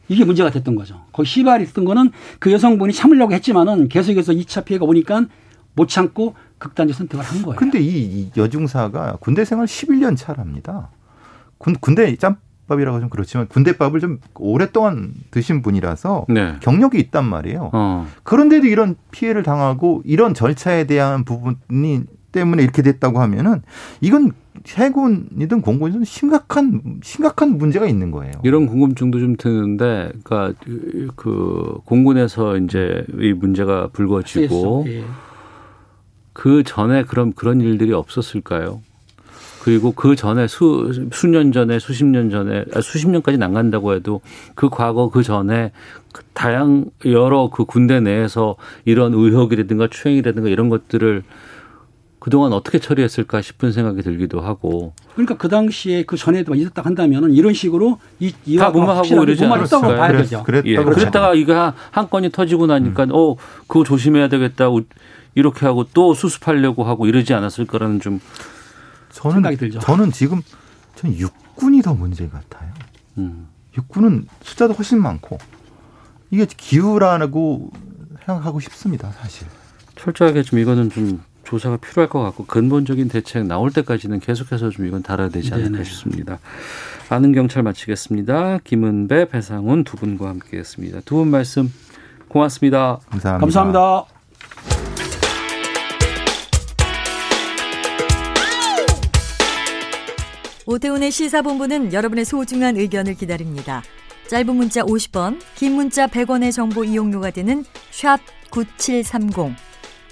[0.09, 1.01] 이게 문제가 됐던 거죠.
[1.13, 5.27] 거기 시발이 있던 거는 그 여성분이 참으려고 했지만은 계속해서 2차 피해가 오니까
[5.75, 7.57] 못 참고 극단적 선택을 한 거예요.
[7.57, 10.89] 근데 이, 이 여중사가 군대 생활 11년 차랍니다.
[11.59, 16.57] 군, 군대 짬밥이라고 좀 그렇지만 군대밥을 좀 오랫동안 드신 분이라서 네.
[16.61, 17.71] 경력이 있단 말이에요.
[17.73, 18.07] 어.
[18.23, 23.63] 그런데도 이런 피해를 당하고 이런 절차에 대한 부분이 때문에 이렇게 됐다고 하면은
[24.01, 24.33] 이건
[24.67, 28.33] 해군이든 공군이든 심각한 심각한 문제가 있는 거예요.
[28.45, 30.59] 이런 궁금증도 좀 드는데, 그러니까
[31.17, 35.05] 그 공군에서 이제 이 문제가 불거지고 예.
[36.33, 38.81] 그 전에 그럼 그런 일들이 없었을까요?
[39.67, 44.21] 그리고 그 전에 수, 수년 전에 수십 년 전에 아, 수십 년까지는 안 간다고 해도
[44.55, 45.73] 그 과거 그 전에
[46.13, 48.55] 그 다양 여러 그 군대 내에서
[48.85, 51.25] 이런 의혹이라든가 추행이라든가 이런 것들을
[52.27, 57.55] 그동안 어떻게 처리했을까 싶은 생각이 들기도 하고 그러니까 그 당시에 그 전에도 있었다 한다면은 이런
[57.55, 59.97] 식으로 이다 이와 무마하고 이러지 않았을까요?
[59.97, 60.43] 봐야 되죠.
[60.43, 60.75] 그랬- 예.
[60.75, 60.91] 그렇죠.
[60.99, 63.11] 그랬다가 이거 한- 한 건이 터지고 나니까 음.
[63.13, 63.37] 어
[63.69, 64.83] 그거 조심해야 되겠다 우-
[65.37, 68.21] 이렇게 하고 또 수습하려고 하고 이러지 않았을까라는 좀
[69.13, 69.79] 저는 생각이 들죠.
[69.79, 70.43] 저는 지금
[70.97, 72.73] 저는 육군이 더 문제 같아요.
[73.19, 73.47] 음.
[73.79, 75.39] 육군은 숫자도 훨씬 많고
[76.33, 77.71] 이게 기후라고
[78.25, 79.47] 생각하고 싶습니다, 사실.
[79.95, 85.03] 철저하게 좀 이거는 좀 조사가 필요할 것 같고 근본적인 대책 나올 때까지는 계속해서 좀 이건
[85.03, 85.85] 달아야 되지 않을까 네네.
[85.85, 86.39] 싶습니다.
[87.09, 88.59] 아는 경찰 마치겠습니다.
[88.65, 91.01] 김은배, 배상훈 두 분과 함께했습니다.
[91.05, 91.73] 두 분 말씀
[92.29, 92.99] 고맙습니다.
[93.11, 93.41] 감사합니다.
[93.41, 94.07] 감사합니다.
[100.67, 103.83] 오태훈의 시사본부는 여러분의 소중한 의견을 기다립니다.
[104.29, 108.19] 짧은 문자 50원, 긴 문자 100원의 정보 이용료가 되는 샵
[108.51, 109.55] 9730,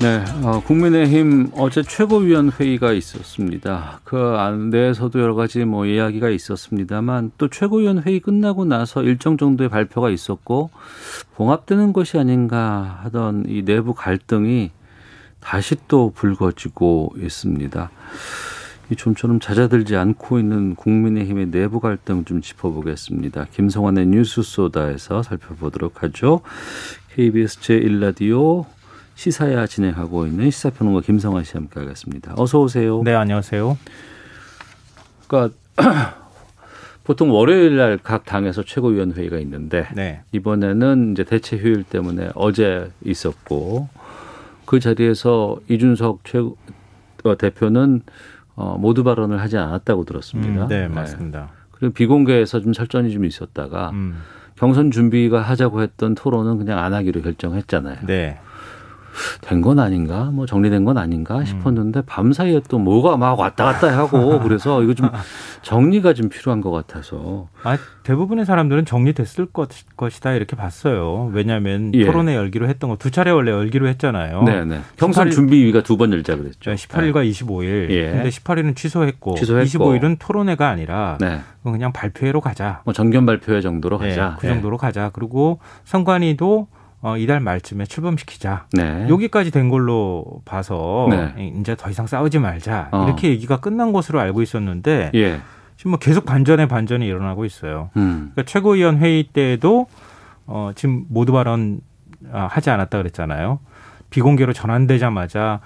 [0.00, 4.00] 네, 어, 국민의힘 어제 최고위원 회의가 있었습니다.
[4.02, 10.08] 그 안내에서도 여러 가지 뭐 이야기가 있었습니다만 또 최고위원 회의 끝나고 나서 일정 정도의 발표가
[10.08, 10.70] 있었고
[11.34, 14.70] 봉합되는 것이 아닌가 하던 이 내부 갈등이
[15.38, 17.90] 다시 또 불거지고 있습니다.
[18.90, 23.48] 이 좀처럼 잦아들지 않고 있는 국민의힘의 내부 갈등 좀 짚어보겠습니다.
[23.52, 26.40] 김성환의 뉴스 소다에서 살펴보도록 하죠.
[27.14, 28.64] KBS 제1라디오
[29.24, 32.32] 시사야 진행하고 있는 시사평론가 김성환 씨 함께 하겠습니다.
[32.38, 33.02] 어서 오세요.
[33.04, 33.76] 네, 안녕하세요.
[35.28, 35.54] 그러니까
[37.04, 40.22] 보통 월요일 날 각 당에서 최고위원 회의가 있는데 네.
[40.32, 43.88] 이번에는 이제 대체 휴일 때문에 어제 있었고
[44.64, 46.56] 그 자리에서 이준석 최고
[47.24, 48.00] 어, 대표는
[48.56, 50.62] 어, 모두 발언을 하지 않았다고 들었습니다.
[50.64, 51.50] 음, 네, 맞습니다.
[51.72, 54.16] 그리고 비공개에서 좀 설전이 좀 있었다가 음,
[54.56, 58.06] 경선 준비가 하자고 했던 토론은 그냥 안 하기로 결정했잖아요.
[58.06, 58.38] 네.
[59.40, 61.44] 된 건 아닌가, 뭐 정리된 건 아닌가 음.
[61.44, 65.10] 싶었는데 밤 사이에 또 뭐가 막 왔다 갔다 하고 그래서 이거 좀
[65.62, 71.30] 정리가 좀 필요한 것 같아서 아, 대부분의 사람들은 정리됐을 것, 것이다 이렇게 봤어요.
[71.32, 72.06] 왜냐하면 예.
[72.06, 74.42] 토론회 열기로 했던 거 두 차례 원래 열기로 했잖아요.
[74.42, 76.70] 네네 경선 18일 준비위가 두 번 열자 그랬죠.
[76.70, 77.90] 18일과 25일.
[77.90, 78.10] 예.
[78.12, 79.66] 근데 18일은 취소했고, 취소했고.
[79.94, 82.80] 25일은 토론회가 아니라 네, 그냥 발표회로 가자.
[82.84, 84.36] 뭐 정견 발표회 정도로 예, 가자.
[84.40, 85.10] 그 정도로 가자.
[85.12, 86.68] 그리고 선관위도
[87.02, 88.66] 어, 이달 말쯤에 출범시키자.
[88.72, 89.06] 네.
[89.08, 91.52] 여기까지 된 걸로 봐서 네.
[91.58, 92.88] 이제 더 이상 싸우지 말자.
[92.92, 93.04] 어.
[93.06, 95.40] 이렇게 얘기가 끝난 것으로 알고 있었는데 예.
[95.76, 97.90] 지금 뭐 계속 반전에 반전이 일어나고 있어요.
[97.96, 98.32] 음.
[98.34, 99.86] 그러니까 최고위원 회의 때도
[100.46, 101.80] 어, 지금 모두 발언
[102.32, 103.60] 아, 하지 않았다 그랬잖아요.
[104.10, 105.60] 비공개로 전환되자마자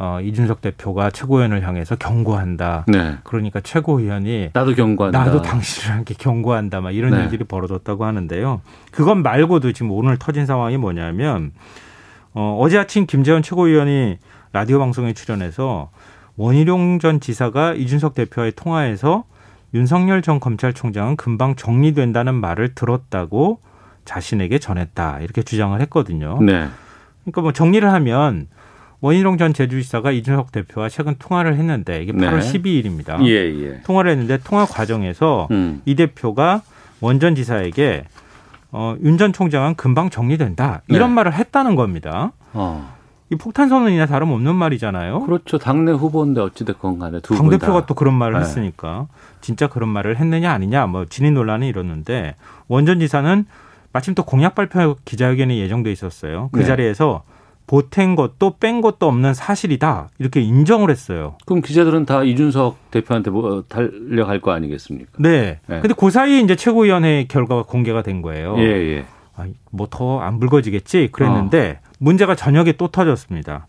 [0.00, 2.84] 어, 이준석 대표가 최고위원을 향해서 경고한다.
[2.86, 3.18] 네.
[3.24, 5.24] 그러니까 최고위원이 나도 경고한다.
[5.24, 6.80] 나도 당신을 함께 경고한다.
[6.80, 7.24] 막 이런 네.
[7.24, 8.60] 일들이 벌어졌다고 하는데요.
[8.92, 11.50] 그것 말고도 지금 오늘 터진 상황이 뭐냐면
[12.32, 14.18] 어, 어제 아침 김재원 최고위원이
[14.52, 15.90] 라디오 방송에 출연해서
[16.36, 19.24] 원희룡 전 지사가 이준석 대표와의 통화에서
[19.74, 23.58] 윤석열 전 검찰총장은 금방 정리된다는 말을 들었다고
[24.04, 25.18] 자신에게 전했다.
[25.20, 26.40] 이렇게 주장을 했거든요.
[26.40, 26.68] 네.
[27.24, 28.46] 그러니까 뭐 정리를 하면
[29.00, 32.52] 원희룡 전 제주지사가 이준석 대표와 최근 통화를 했는데 이게 8월 네.
[32.52, 33.24] 12일입니다.
[33.26, 33.80] 예, 예.
[33.82, 35.82] 통화를 했는데 통화 과정에서 음.
[35.84, 36.62] 이 대표가
[37.00, 38.04] 원 전 지사에게
[38.72, 41.14] 어, 윤 전 총장은 금방 정리된다 이런 네.
[41.14, 42.32] 말을 했다는 겁니다.
[42.52, 42.96] 어.
[43.30, 45.20] 이 폭탄 선언이나 다름없는 말이잖아요.
[45.20, 45.58] 그렇죠.
[45.58, 47.86] 당내 후보인데 어찌됐건 간에 두당분 대표가 다.
[47.86, 48.40] 또 그런 말을 네.
[48.40, 49.06] 했으니까
[49.42, 52.36] 진짜 그런 말을 했느냐 아니냐 뭐 진위 논란이 일었는데
[52.68, 53.44] 원전 지사는
[53.92, 56.48] 마침 또 공약 발표 기자회견이 예정돼 있었어요.
[56.52, 56.64] 그 네.
[56.66, 57.22] 자리에서
[57.68, 61.36] 보탠 것도 뺀 것도 없는 사실이다 이렇게 인정을 했어요.
[61.46, 65.12] 그럼 기자들은 다 이준석 대표한테 뭐 달려갈 거 아니겠습니까?
[65.18, 65.60] 네.
[65.66, 65.80] 네.
[65.80, 68.56] 근데 그 사이에 이제 최고위원회 결과가 공개가 된 거예요.
[68.58, 69.04] 예, 예.
[69.70, 71.88] 뭐더 안 불거지겠지 그랬는데 어.
[72.00, 73.66] 문제가 저녁에 또 터졌습니다.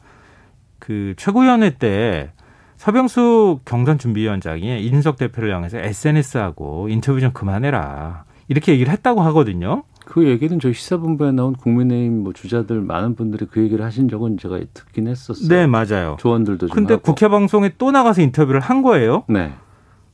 [0.80, 2.32] 그 최고위원회 때
[2.78, 9.84] 서병수 경선준비위원장이 이준석 대표를 향해서 SNS하고 인터뷰 좀 그만해라 이렇게 얘기를 했다고 하거든요.
[10.10, 14.60] 그 얘기는 저희 시사본부에 나온 국민의힘 뭐 주자들 많은 분들이 그 얘기를 하신 적은 제가
[14.74, 15.48] 듣긴 했었어요.
[15.48, 16.18] 네 맞아요.
[16.20, 17.04] 조언들도 좀 근데 하고.
[17.04, 19.24] 국회 방송에 또 나가서 인터뷰를 한 거예요.
[19.30, 19.54] 네.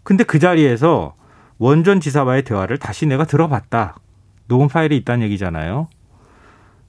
[0.03, 1.15] 근데 그 자리에서
[1.59, 3.95] 원전 지사와의 대화를 다시 내가 들어봤다.
[4.49, 5.87] 녹음 파일이 있다는 얘기잖아요.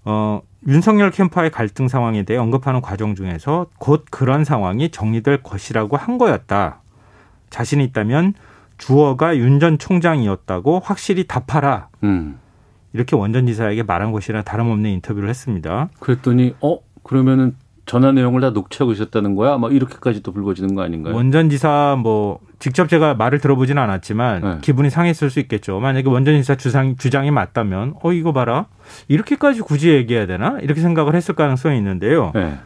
[0.04, 6.18] 어, 윤석열 캠프와의 갈등 상황에 대해 언급하는 과정 중에서 곧 그런 상황이 정리될 것이라고 한
[6.18, 6.80] 거였다.
[7.50, 8.34] 자신이 있다면
[8.78, 11.88] 주어가 윤 전 총장이었다고 확실히 답하라.
[12.02, 12.38] 음.
[12.97, 15.90] 이렇게 원전 지사에게 말한 것이나 다름없는 인터뷰를 했습니다.
[16.01, 19.59] 그랬더니 어 그러면은 전화 내용을 다 녹취하고 있었다는 거야?
[19.59, 21.14] 막 이렇게까지 또 불거지는 거 아닌가요?
[21.14, 24.59] 원전 지사 뭐 직접 제가 말을 들어보지는 않았지만 네.
[24.62, 25.78] 기분이 상했을 수 있겠죠.
[25.78, 28.66] 만약에 원전 지사 주장 주장이 맞다면 어 이거 봐라
[29.09, 32.32] 이렇게까지 굳이 얘기해야 되나 이렇게 생각을 했을 가능성이 있는데요.
[32.34, 32.59] 네.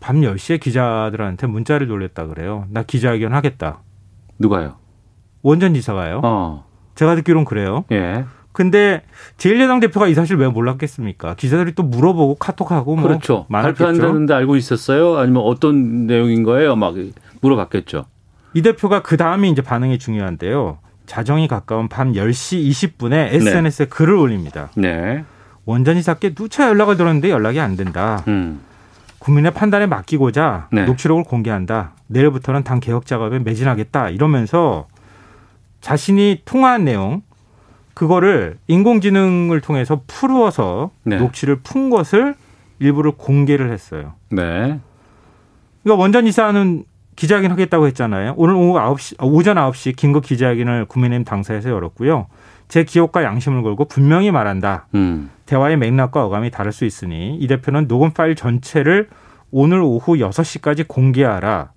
[0.00, 2.66] 밤 10시에 기자들한테 문자를 돌렸다 그래요.
[2.70, 3.80] 나 기자회견 하겠다.
[4.38, 4.76] 누가요?
[5.42, 6.20] 원전 지사가요.
[6.24, 6.64] 어.
[6.94, 7.84] 제가 듣기론 그래요.
[7.92, 8.24] 예.
[8.54, 9.02] 근데
[9.36, 11.34] 제1야당 대표가 이 사실 왜 몰랐겠습니까?
[11.34, 13.46] 기자들이 또 물어보고 카톡하고 뭐 그렇죠.
[13.50, 15.18] 발표한다는데 알고 있었어요?
[15.18, 16.76] 아니면 어떤 내용인 거예요?
[16.76, 16.94] 막
[17.40, 18.06] 물어봤겠죠.
[18.54, 20.78] 이 대표가 그 다음에 이제 반응이 중요한데요.
[21.06, 24.70] 자정이 가까운 밤 10시 20분에 SNS에 글을 올립니다.
[24.76, 25.24] 네.
[25.64, 28.22] 원전이사께 누차 연락을 들었는데 연락이 안 된다.
[28.28, 28.60] 음.
[29.18, 30.84] 국민의 판단에 맡기고자 네.
[30.84, 31.94] 녹취록을 공개한다.
[32.06, 34.10] 내일부터는 당 개혁 작업에 매진하겠다.
[34.10, 34.86] 이러면서
[35.80, 37.22] 자신이 통화한 내용
[37.94, 41.16] 그거를 인공지능을 통해서 풀어서 네.
[41.16, 42.34] 녹취를 푼 것을
[42.80, 44.14] 일부를 공개를 했어요.
[44.30, 44.80] 네.
[45.82, 46.84] 그러니까 원전 이사는
[47.16, 48.34] 기자회견 하겠다고 했잖아요.
[48.36, 52.26] 오늘 오후 9시, 오전 9시 긴급 기자회견을 국민의힘 당사에서 열었고요.
[52.66, 54.88] 제 기억과 양심을 걸고 분명히 말한다.
[54.94, 55.30] 음.
[55.46, 59.08] 대화의 맥락과 어감이 다를 수 있으니 이 대표는 녹음 파일 전체를
[59.50, 61.70] 오늘 오후 6시까지 공개하라.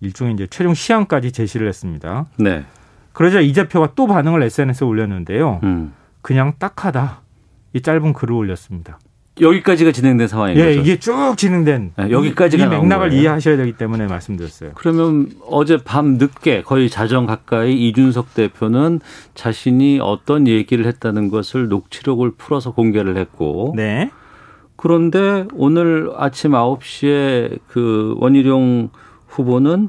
[0.00, 2.26] 일종의 이제 최종 시한까지 제시를 했습니다.
[2.38, 2.64] 네.
[3.14, 5.60] 그러자 이 대표가 또 반응을 SNS에 올렸는데요.
[5.62, 5.94] 음.
[6.20, 7.22] 그냥 딱하다.
[7.72, 8.98] 이 짧은 글을 올렸습니다.
[9.40, 10.80] 여기까지가 진행된 상황인 예, 거죠.
[10.80, 13.20] 이게 쭉 진행된 네, 여기까지가 이, 맥락을 거예요.
[13.20, 14.72] 이해하셔야 되기 때문에 말씀드렸어요.
[14.74, 19.00] 그러면 어제 밤 늦게 거의 자정 가까이 이준석 대표는
[19.34, 24.10] 자신이 어떤 얘기를 했다는 것을 녹취록을 풀어서 공개를 했고 네.
[24.76, 28.90] 그런데 오늘 아침 9시에 그 원희룡
[29.26, 29.88] 후보는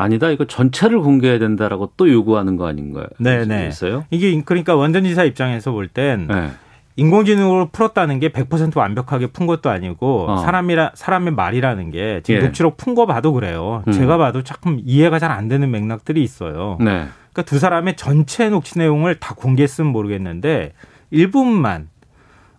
[0.00, 3.06] 아니다 이거 전체를 공개해야 된다라고 또 요구하는 거 아닌가요?
[3.18, 3.68] 네, 네.
[3.68, 4.04] 있어요?
[4.10, 6.50] 이게 그러니까 원전지사 입장에서 볼땐 네.
[6.96, 10.36] 인공지능으로 풀었다는 게 100% 완벽하게 푼 것도 아니고 어.
[10.38, 12.44] 사람이라 사람의 말이라는 게 지금 예.
[12.44, 13.82] 녹취록 푼 거 봐도 그래요.
[13.86, 13.92] 음.
[13.92, 16.76] 제가 봐도 조금 이해가 잘 안 되는 맥락들이 있어요.
[16.80, 17.06] 네.
[17.32, 20.72] 그러니까 두 사람의 전체 녹취 내용을 다 공개했으면 모르겠는데
[21.10, 21.88] 일부분만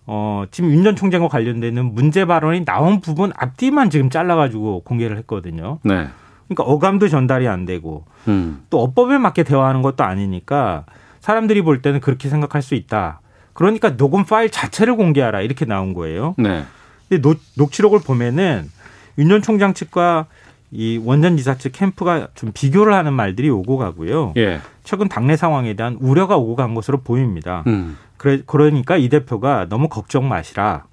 [0.08, 5.80] 어, 지금 윤 전 총장과 관련되는 문제 발언이 나온 부분 앞뒤만 지금 잘라가지고 공개를 했거든요.
[5.84, 6.08] 네.
[6.56, 8.64] 그러니까 어감도 전달이 안 되고 음.
[8.70, 10.86] 또 어법에 맞게 대화하는 것도 아니니까
[11.22, 13.22] 사람들이 볼 때는 그렇게 생각할 수 있다.
[13.54, 16.36] 그러니까 녹음 파일 자체를 공개하라 이렇게 나온 거예요.
[16.38, 16.64] 네.
[17.08, 18.70] 근데 녹, 녹취록을 보면은
[19.18, 20.26] 윤전 총장 측과
[20.72, 24.34] 이 원전 지사 측 캠프가 좀 비교를 하는 말들이 오고 가고요.
[24.38, 24.62] 예.
[24.84, 27.64] 최근 당내 상황에 대한 우려가 오고 간 것으로 보입니다.
[27.68, 27.97] 음.
[28.18, 30.86] 그래, 그러니까 이 대표가 너무 걱정 마시라.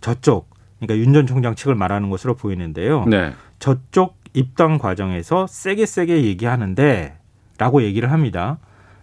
[0.00, 0.48] 저쪽
[0.80, 3.04] 그러니까 윤 전 총장 측을 말하는 것으로 보이는데요.
[3.06, 3.32] 네.
[3.58, 7.14] 저쪽 입당 과정에서 세게 세게 얘기하는데
[7.58, 8.58] 라고 얘기를 합니다.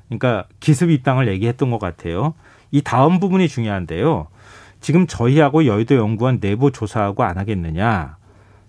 [0.08, 2.34] 그러니까 기습 입당을 얘기했던 것 같아요.
[2.72, 4.28] 이 다음 부분이 중요한데요.
[4.82, 8.18] 지금 저희하고 여의도 연구원 내부 조사하고 안 하겠느냐.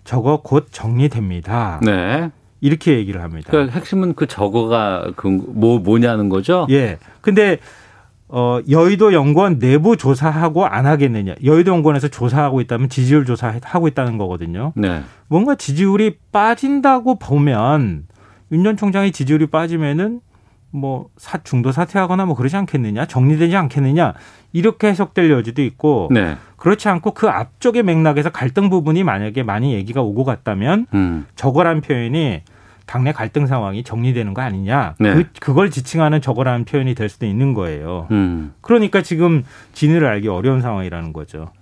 [0.03, 1.79] 저거 곧 정리됩니다.
[1.83, 2.29] 네.
[2.59, 3.49] 이렇게 얘기를 합니다.
[3.51, 6.67] 그러니까 핵심은 그 저거가 그 뭐 뭐냐는 거죠?
[6.69, 6.97] 예.
[7.21, 7.57] 근데
[8.33, 11.35] 어 여의도 연구원 내부 조사하고 안 하겠느냐.
[11.43, 14.71] 여의도 연구원에서 조사하고 있다면 지지율 조사하고 있다는 거거든요.
[14.75, 15.01] 네.
[15.27, 18.05] 뭔가 지지율이 빠진다고 보면
[18.53, 20.21] 윤 전 총장의 지지율이 빠지면은
[20.73, 24.13] 뭐 사, 중도 사퇴하거나 뭐 그러지 않겠느냐 정리되지 않겠느냐
[24.53, 26.37] 이렇게 해석될 여지도 있고 네.
[26.55, 31.25] 그렇지 않고 그 앞쪽의 맥락에서 갈등 부분이 만약에 많이 얘기가 오고 갔다면 음.
[31.35, 32.43] 저거란 표현이
[32.91, 35.13] 당내 갈등 상황이 정리되는 거 아니냐 네.
[35.13, 38.09] 그, 그걸 지칭하는 저거라는 표현이 될 수도 있는 거예요.
[38.11, 38.53] 음.
[38.59, 41.53] 그러니까 지금 진위를 알기 어려운 상황이라는 거죠.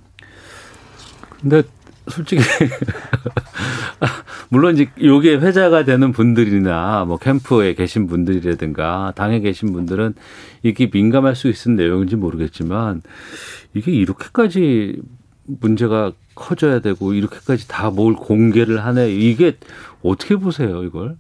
[1.40, 1.62] 근데
[2.08, 2.42] 솔직히
[4.50, 10.16] 물론 이제 요게 회자가 되는 분들이나 뭐 캠프에 계신 분들이라든가 당에 계신 분들은
[10.64, 13.04] 이게 민감할 수 있는 내용인지 모르겠지만
[13.76, 15.00] 이게 이렇게까지
[15.46, 19.58] 문제가 커져야 되고 이렇게까지 다 뭘 공개를 하네 이게
[20.04, 21.18] 어떻게 보세요 이걸?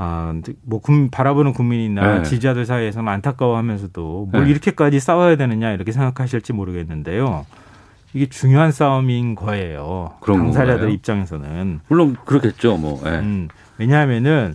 [0.00, 2.22] 아, 뭐 군, 바라보는 국민이나 네.
[2.22, 4.50] 지지자들 사이에서는 안타까워하면서도 뭘 네.
[4.50, 7.44] 이렇게까지 싸워야 되느냐 이렇게 생각하실지 모르겠는데요.
[8.14, 10.12] 이게 중요한 싸움인 거예요.
[10.20, 10.94] 그런 당사자들 건가요?
[10.94, 11.80] 입장에서는.
[11.88, 13.02] 물론 그렇겠죠, 뭐.
[13.06, 13.10] 예.
[13.18, 13.48] 음,
[13.78, 14.54] 왜냐하면은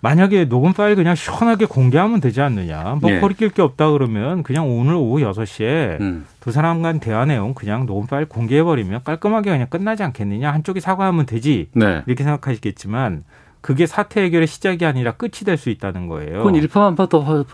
[0.00, 2.98] 만약에 녹음 파일 그냥 시원하게 공개하면 되지 않느냐.
[3.00, 3.20] 뭐 예.
[3.20, 6.26] 거리낄 게 없다 그러면 그냥 오늘 오후 6시에 음.
[6.40, 10.52] 두 사람 간 대화 내용 그냥 녹음 파일 공개해버리면 깔끔하게 그냥 끝나지 않겠느냐.
[10.52, 11.68] 한쪽이 사과하면 되지.
[11.72, 12.02] 네.
[12.06, 13.24] 이렇게 생각하시겠지만
[13.60, 16.38] 그게 사태 해결의 시작이 아니라 끝이 될 수 있다는 거예요.
[16.38, 17.44] 그건 일파만파 더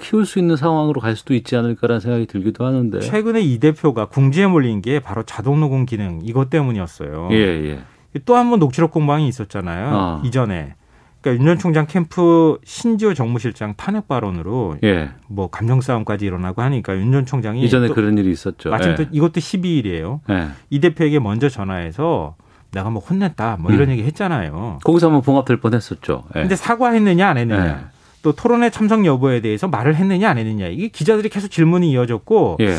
[0.00, 2.98] 키울 수 있는 상황으로 갈 수도 있지 않을까라는 생각이 들기도 하는데.
[2.98, 7.28] 최근에 이 대표가 궁지에 몰린 게 바로 자동 녹음 기능 이것 때문이었어요.
[7.30, 7.78] 예, 예.
[8.24, 9.88] 또 한 번 녹취록 공방이 있었잖아요.
[9.88, 10.22] 아.
[10.24, 10.74] 이전에.
[11.22, 15.10] 그러니까 윤 전 총장 캠프 신지호 정무실장 탄핵 발언으로 예.
[15.28, 18.70] 뭐 감정 싸움까지 일어나고 하니까 윤 전 총장이 이전에 또 그런 일이 있었죠.
[18.70, 18.94] 마침 예.
[18.96, 20.20] 또 이것도 12일이에요.
[20.30, 20.48] 예.
[20.70, 22.34] 이 대표에게 먼저 전화해서
[22.72, 23.92] 내가 뭐 혼냈다 뭐 이런 음.
[23.92, 24.78] 얘기 했잖아요.
[24.84, 26.24] 거기서 한번 봉합될 뻔했었죠.
[26.36, 26.40] 예.
[26.40, 27.66] 근데 사과했느냐 안 했느냐.
[27.66, 27.76] 예.
[28.22, 30.68] 또 토론회 참석 여부에 대해서 말을 했느냐 안 했느냐.
[30.68, 32.76] 이게 기자들이 계속 질문이 이어졌고 예.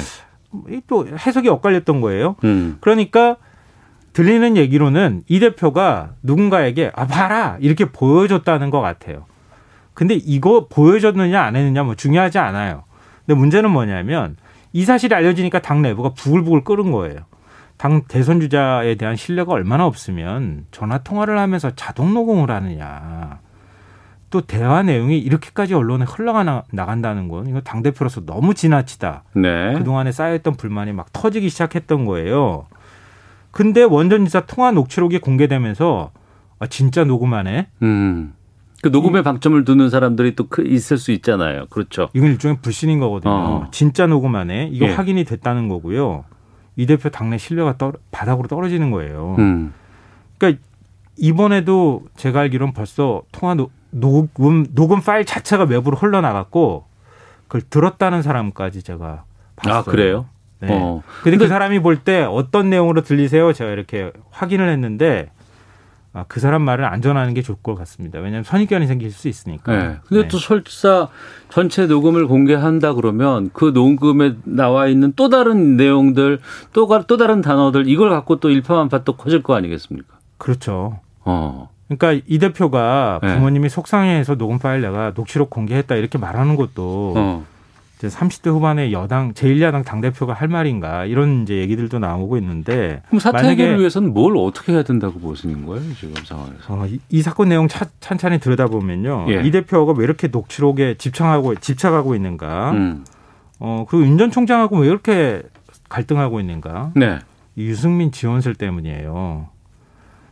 [0.69, 2.35] 이또 해석이 엇갈렸던 거예요.
[2.43, 2.77] 음.
[2.81, 3.37] 그러니까
[4.13, 9.25] 들리는 얘기로는 이 대표가 누군가에게 아 봐라 이렇게 보여줬다는 것 같아요.
[9.93, 12.83] 근데 이거 보여줬느냐 안 했느냐 뭐 중요하지 않아요.
[13.25, 14.37] 근데 문제는 뭐냐면
[14.71, 17.21] 이 사실이 알려지니까 당 내부가 부글부글 끓은 거예요.
[17.77, 23.39] 당 대선 주자에 대한 신뢰가 얼마나 없으면 전화 통화를 하면서 자동 녹음을 하느냐.
[24.29, 29.23] 또 대화 내용이 이렇게까지 언론에 흘러가 나간다는 건 이거 당 대표로서 너무 지나치다.
[29.35, 29.73] 네.
[29.77, 32.65] 그 동안에 쌓여있던 불만이 막 터지기 시작했던 거예요.
[33.53, 36.11] 근데 원전 지사 통화 녹취록이 공개되면서
[36.59, 37.67] 아, 진짜 녹음하네.
[37.83, 38.33] 음.
[38.81, 41.67] 그 녹음에 방점을 두는 사람들이 또 그- 있을 수 있잖아요.
[41.69, 42.09] 그렇죠.
[42.13, 43.31] 이건 일종의 불신인 거거든요.
[43.33, 43.67] 어.
[43.71, 44.69] 진짜 녹음하네.
[44.73, 44.91] 이거 예.
[44.93, 46.25] 확인이 됐다는 거고요.
[46.75, 49.35] 이 대표 당내 신뢰가 떨, 바닥으로 떨어지는 거예요.
[49.37, 49.71] 음.
[50.39, 50.61] 그러니까
[51.15, 56.85] 이번에도 제가 알기로는 벌써 통화 노- 녹음 녹음 파일 자체가 외부로 흘러나갔고
[57.47, 59.25] 그걸 들었다는 사람까지 제가
[59.55, 59.77] 봤어요.
[59.79, 60.25] 아, 그래요?
[60.67, 60.73] 네.
[60.73, 61.01] 어.
[61.23, 63.53] 근데 그 사람이 볼 때 어떤 내용으로 들리세요?
[63.53, 65.29] 제가 이렇게 확인을 했는데
[66.15, 68.19] 아, 그 사람 말을 안 전하는 게 좋을 것 같습니다.
[68.19, 69.71] 왜냐하면 선입견이 생길 수 있으니까.
[69.75, 69.95] 네.
[70.07, 70.27] 근데 네.
[70.27, 71.07] 또 설사
[71.49, 76.39] 전체 녹음을 공개한다 그러면 그 녹음에 나와 있는 또 다른 내용들
[76.71, 80.17] 또, 가- 또 다른 단어들 이걸 갖고 또 일파만파 또 커질 거 아니겠습니까?
[80.37, 80.99] 그렇죠.
[81.25, 81.69] 어.
[81.87, 83.33] 그러니까 이 대표가 네.
[83.35, 87.45] 부모님이 속상해해서 녹음 파일 내가 녹취록 공개했다 이렇게 말하는 것도 어.
[88.03, 93.19] 이제 30대 후반의 여당 제1야당 당 대표가 할 말인가 이런 이제 얘기들도 나오고 있는데 그럼
[93.21, 96.57] 사태 해결을 위해서는 뭘 어떻게 해야 된다고 보시는 거예요 지금 상황에서?
[96.67, 99.27] 어, 이, 이 사건 내용 차, 찬찬히 들여다보면요.
[99.29, 99.41] 예.
[99.43, 102.71] 이 대표가 왜 이렇게 녹취록에 집착하고 집착하고 있는가?
[102.71, 103.05] 음.
[103.59, 105.41] 어 그리고 윤 전 총장하고 왜 이렇게
[105.87, 106.91] 갈등하고 있는가?
[106.95, 107.19] 네.
[107.55, 109.47] 이 유승민 지원설 때문이에요.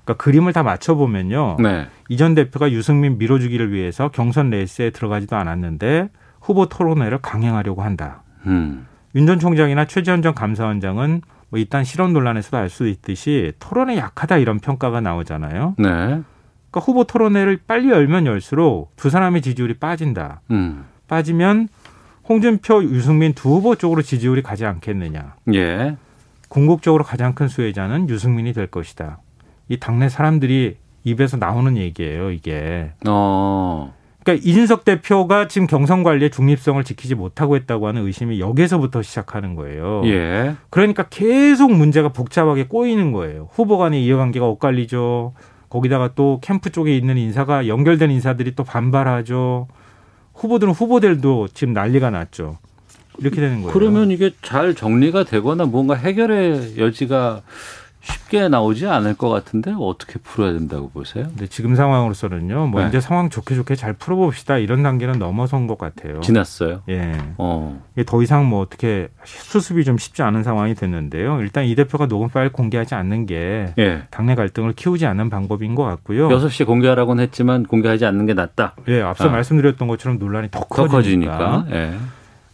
[0.03, 1.55] 그러니까 그림을 다 맞춰 보면요.
[1.61, 1.87] 네.
[2.09, 6.09] 이전 대표가 유승민 밀어주기를 위해서 경선 레이스에 들어가지도 않았는데
[6.41, 8.23] 후보 토론회를 강행하려고 한다.
[8.47, 8.87] 음.
[9.15, 14.59] 윤전 총장이나 최지원 전 감사원장은 뭐 일단 실언 논란에서도 알 수 있듯이 토론에 약하다 이런
[14.59, 15.75] 평가가 나오잖아요.
[15.77, 15.87] 네.
[15.89, 20.41] 그러니까 후보 토론회를 빨리 열면 열수록 두 사람의 지지율이 빠진다.
[20.51, 20.85] 음.
[21.07, 21.67] 빠지면
[22.27, 25.35] 홍준표, 유승민 두 후보 쪽으로 지지율이 가지 않겠느냐.
[25.53, 25.97] 예.
[26.47, 29.19] 궁극적으로 가장 큰 수혜자는 유승민이 될 것이다.
[29.67, 32.91] 이 당내 사람들이 입에서 나오는 얘기예요, 이게.
[33.07, 33.93] 어.
[34.23, 40.03] 그러니까 이준석 대표가 지금 경선 관리의 중립성을 지키지 못하고 있다고 하는 의심이 여기서부터 시작하는 거예요.
[40.05, 40.55] 예.
[40.69, 43.49] 그러니까 계속 문제가 복잡하게 꼬이는 거예요.
[43.51, 45.33] 후보 간의 이해관계가 엇갈리죠.
[45.69, 49.67] 거기다가 또 캠프 쪽에 있는 인사가 연결된 인사들이 또 반발하죠.
[50.35, 52.57] 후보들은 후보들도 지금 난리가 났죠.
[53.17, 53.73] 이렇게 되는 거예요.
[53.73, 57.41] 그러면 이게 잘 정리가 되거나 뭔가 해결의 여지가
[58.01, 61.25] 쉽게 나오지 않을 것 같은데 어떻게 풀어야 된다고 보세요?
[61.25, 62.67] 근데 지금 상황으로서는요.
[62.67, 62.87] 뭐 네.
[62.87, 66.19] 이제 상황 좋게 좋게 잘 풀어봅시다 이런 단계는 넘어선 것 같아요.
[66.21, 66.81] 지났어요.
[66.89, 67.17] 예.
[67.37, 67.81] 어.
[67.95, 71.41] 이게 더 이상 뭐 어떻게 수습이 좀 쉽지 않은 상황이 됐는데요.
[71.41, 74.03] 일단 이 대표가 녹음 파일 공개하지 않는 게 예.
[74.09, 76.31] 당내 갈등을 키우지 않는 방법인 것 같고요.
[76.31, 78.75] 여섯 시에 공개하라고는 했지만 공개하지 않는 게 낫다.
[78.87, 79.31] 예, 앞서 아.
[79.31, 81.37] 말씀드렸던 것처럼 논란이 더 더 커지니까.
[81.37, 81.65] 커지니까.
[81.71, 81.93] 예.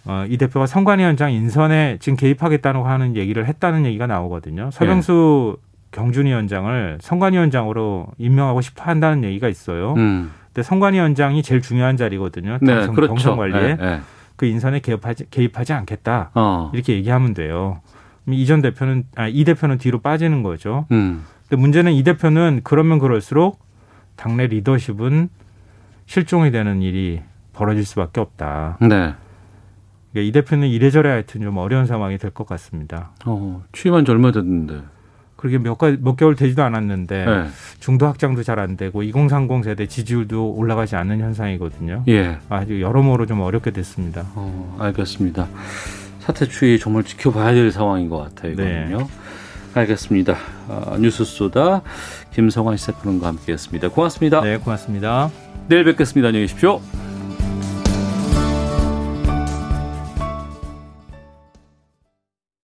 [0.07, 4.69] 어, 이 대표가 선관위원장 인선에 지금 개입하겠다고 하는 얘기를 했다는 얘기가 나오거든요.
[4.71, 5.67] 서병수 예.
[5.91, 9.93] 경준위원장을 선관위원장으로 임명하고 싶어 한다는 얘기가 있어요.
[9.97, 10.31] 음.
[10.47, 12.57] 근데 선관위원장이 제일 중요한 자리거든요.
[12.61, 13.13] 네, 당선- 그렇죠.
[13.13, 13.99] 경선 관리에 예, 예.
[14.35, 16.31] 그 인선에 개입하지, 개입하지 않겠다.
[16.35, 16.71] 어.
[16.73, 17.81] 이렇게 얘기하면 돼요.
[18.29, 20.85] 이전 대표는 아, 이 대표는 뒤로 빠지는 거죠.
[20.91, 21.23] 음.
[21.47, 23.59] 근데 문제는 이 대표는 그러면 그럴수록
[24.17, 25.29] 당내 리더십은
[26.05, 27.21] 실종이 되는 일이
[27.53, 28.77] 벌어질 수밖에 없다.
[28.81, 29.13] 네.
[30.17, 33.11] 그러니까 이 대표는 이래저래 하여튼 좀 어려운 상황이 될 것 같습니다.
[33.25, 34.81] 어, 취임한 지 얼마 됐는데.
[35.35, 37.45] 그렇게 몇, 가, 몇 개월 되지도 않았는데 네.
[37.79, 42.03] 중도 확장도 잘 안 되고 2030 세대 지지율도 올라가지 않는 현상이거든요.
[42.07, 42.39] 예.
[42.49, 44.23] 아주 여러모로 좀 어렵게 됐습니다.
[44.33, 45.47] 어, 알겠습니다.
[46.19, 48.55] 사태 추이 정말 지켜봐야 될 상황인 것 같아요.
[48.55, 48.85] 네.
[48.89, 49.07] 이거는요.
[49.75, 50.35] 알겠습니다.
[50.69, 51.83] 어, 뉴스 쏘다
[52.31, 53.89] 김성환 시사평론가 함께했습니다.
[53.89, 54.41] 고맙습니다.
[54.41, 55.29] 네, 고맙습니다.
[55.67, 56.29] 내일 뵙겠습니다.
[56.29, 56.81] 안녕히 계십시오.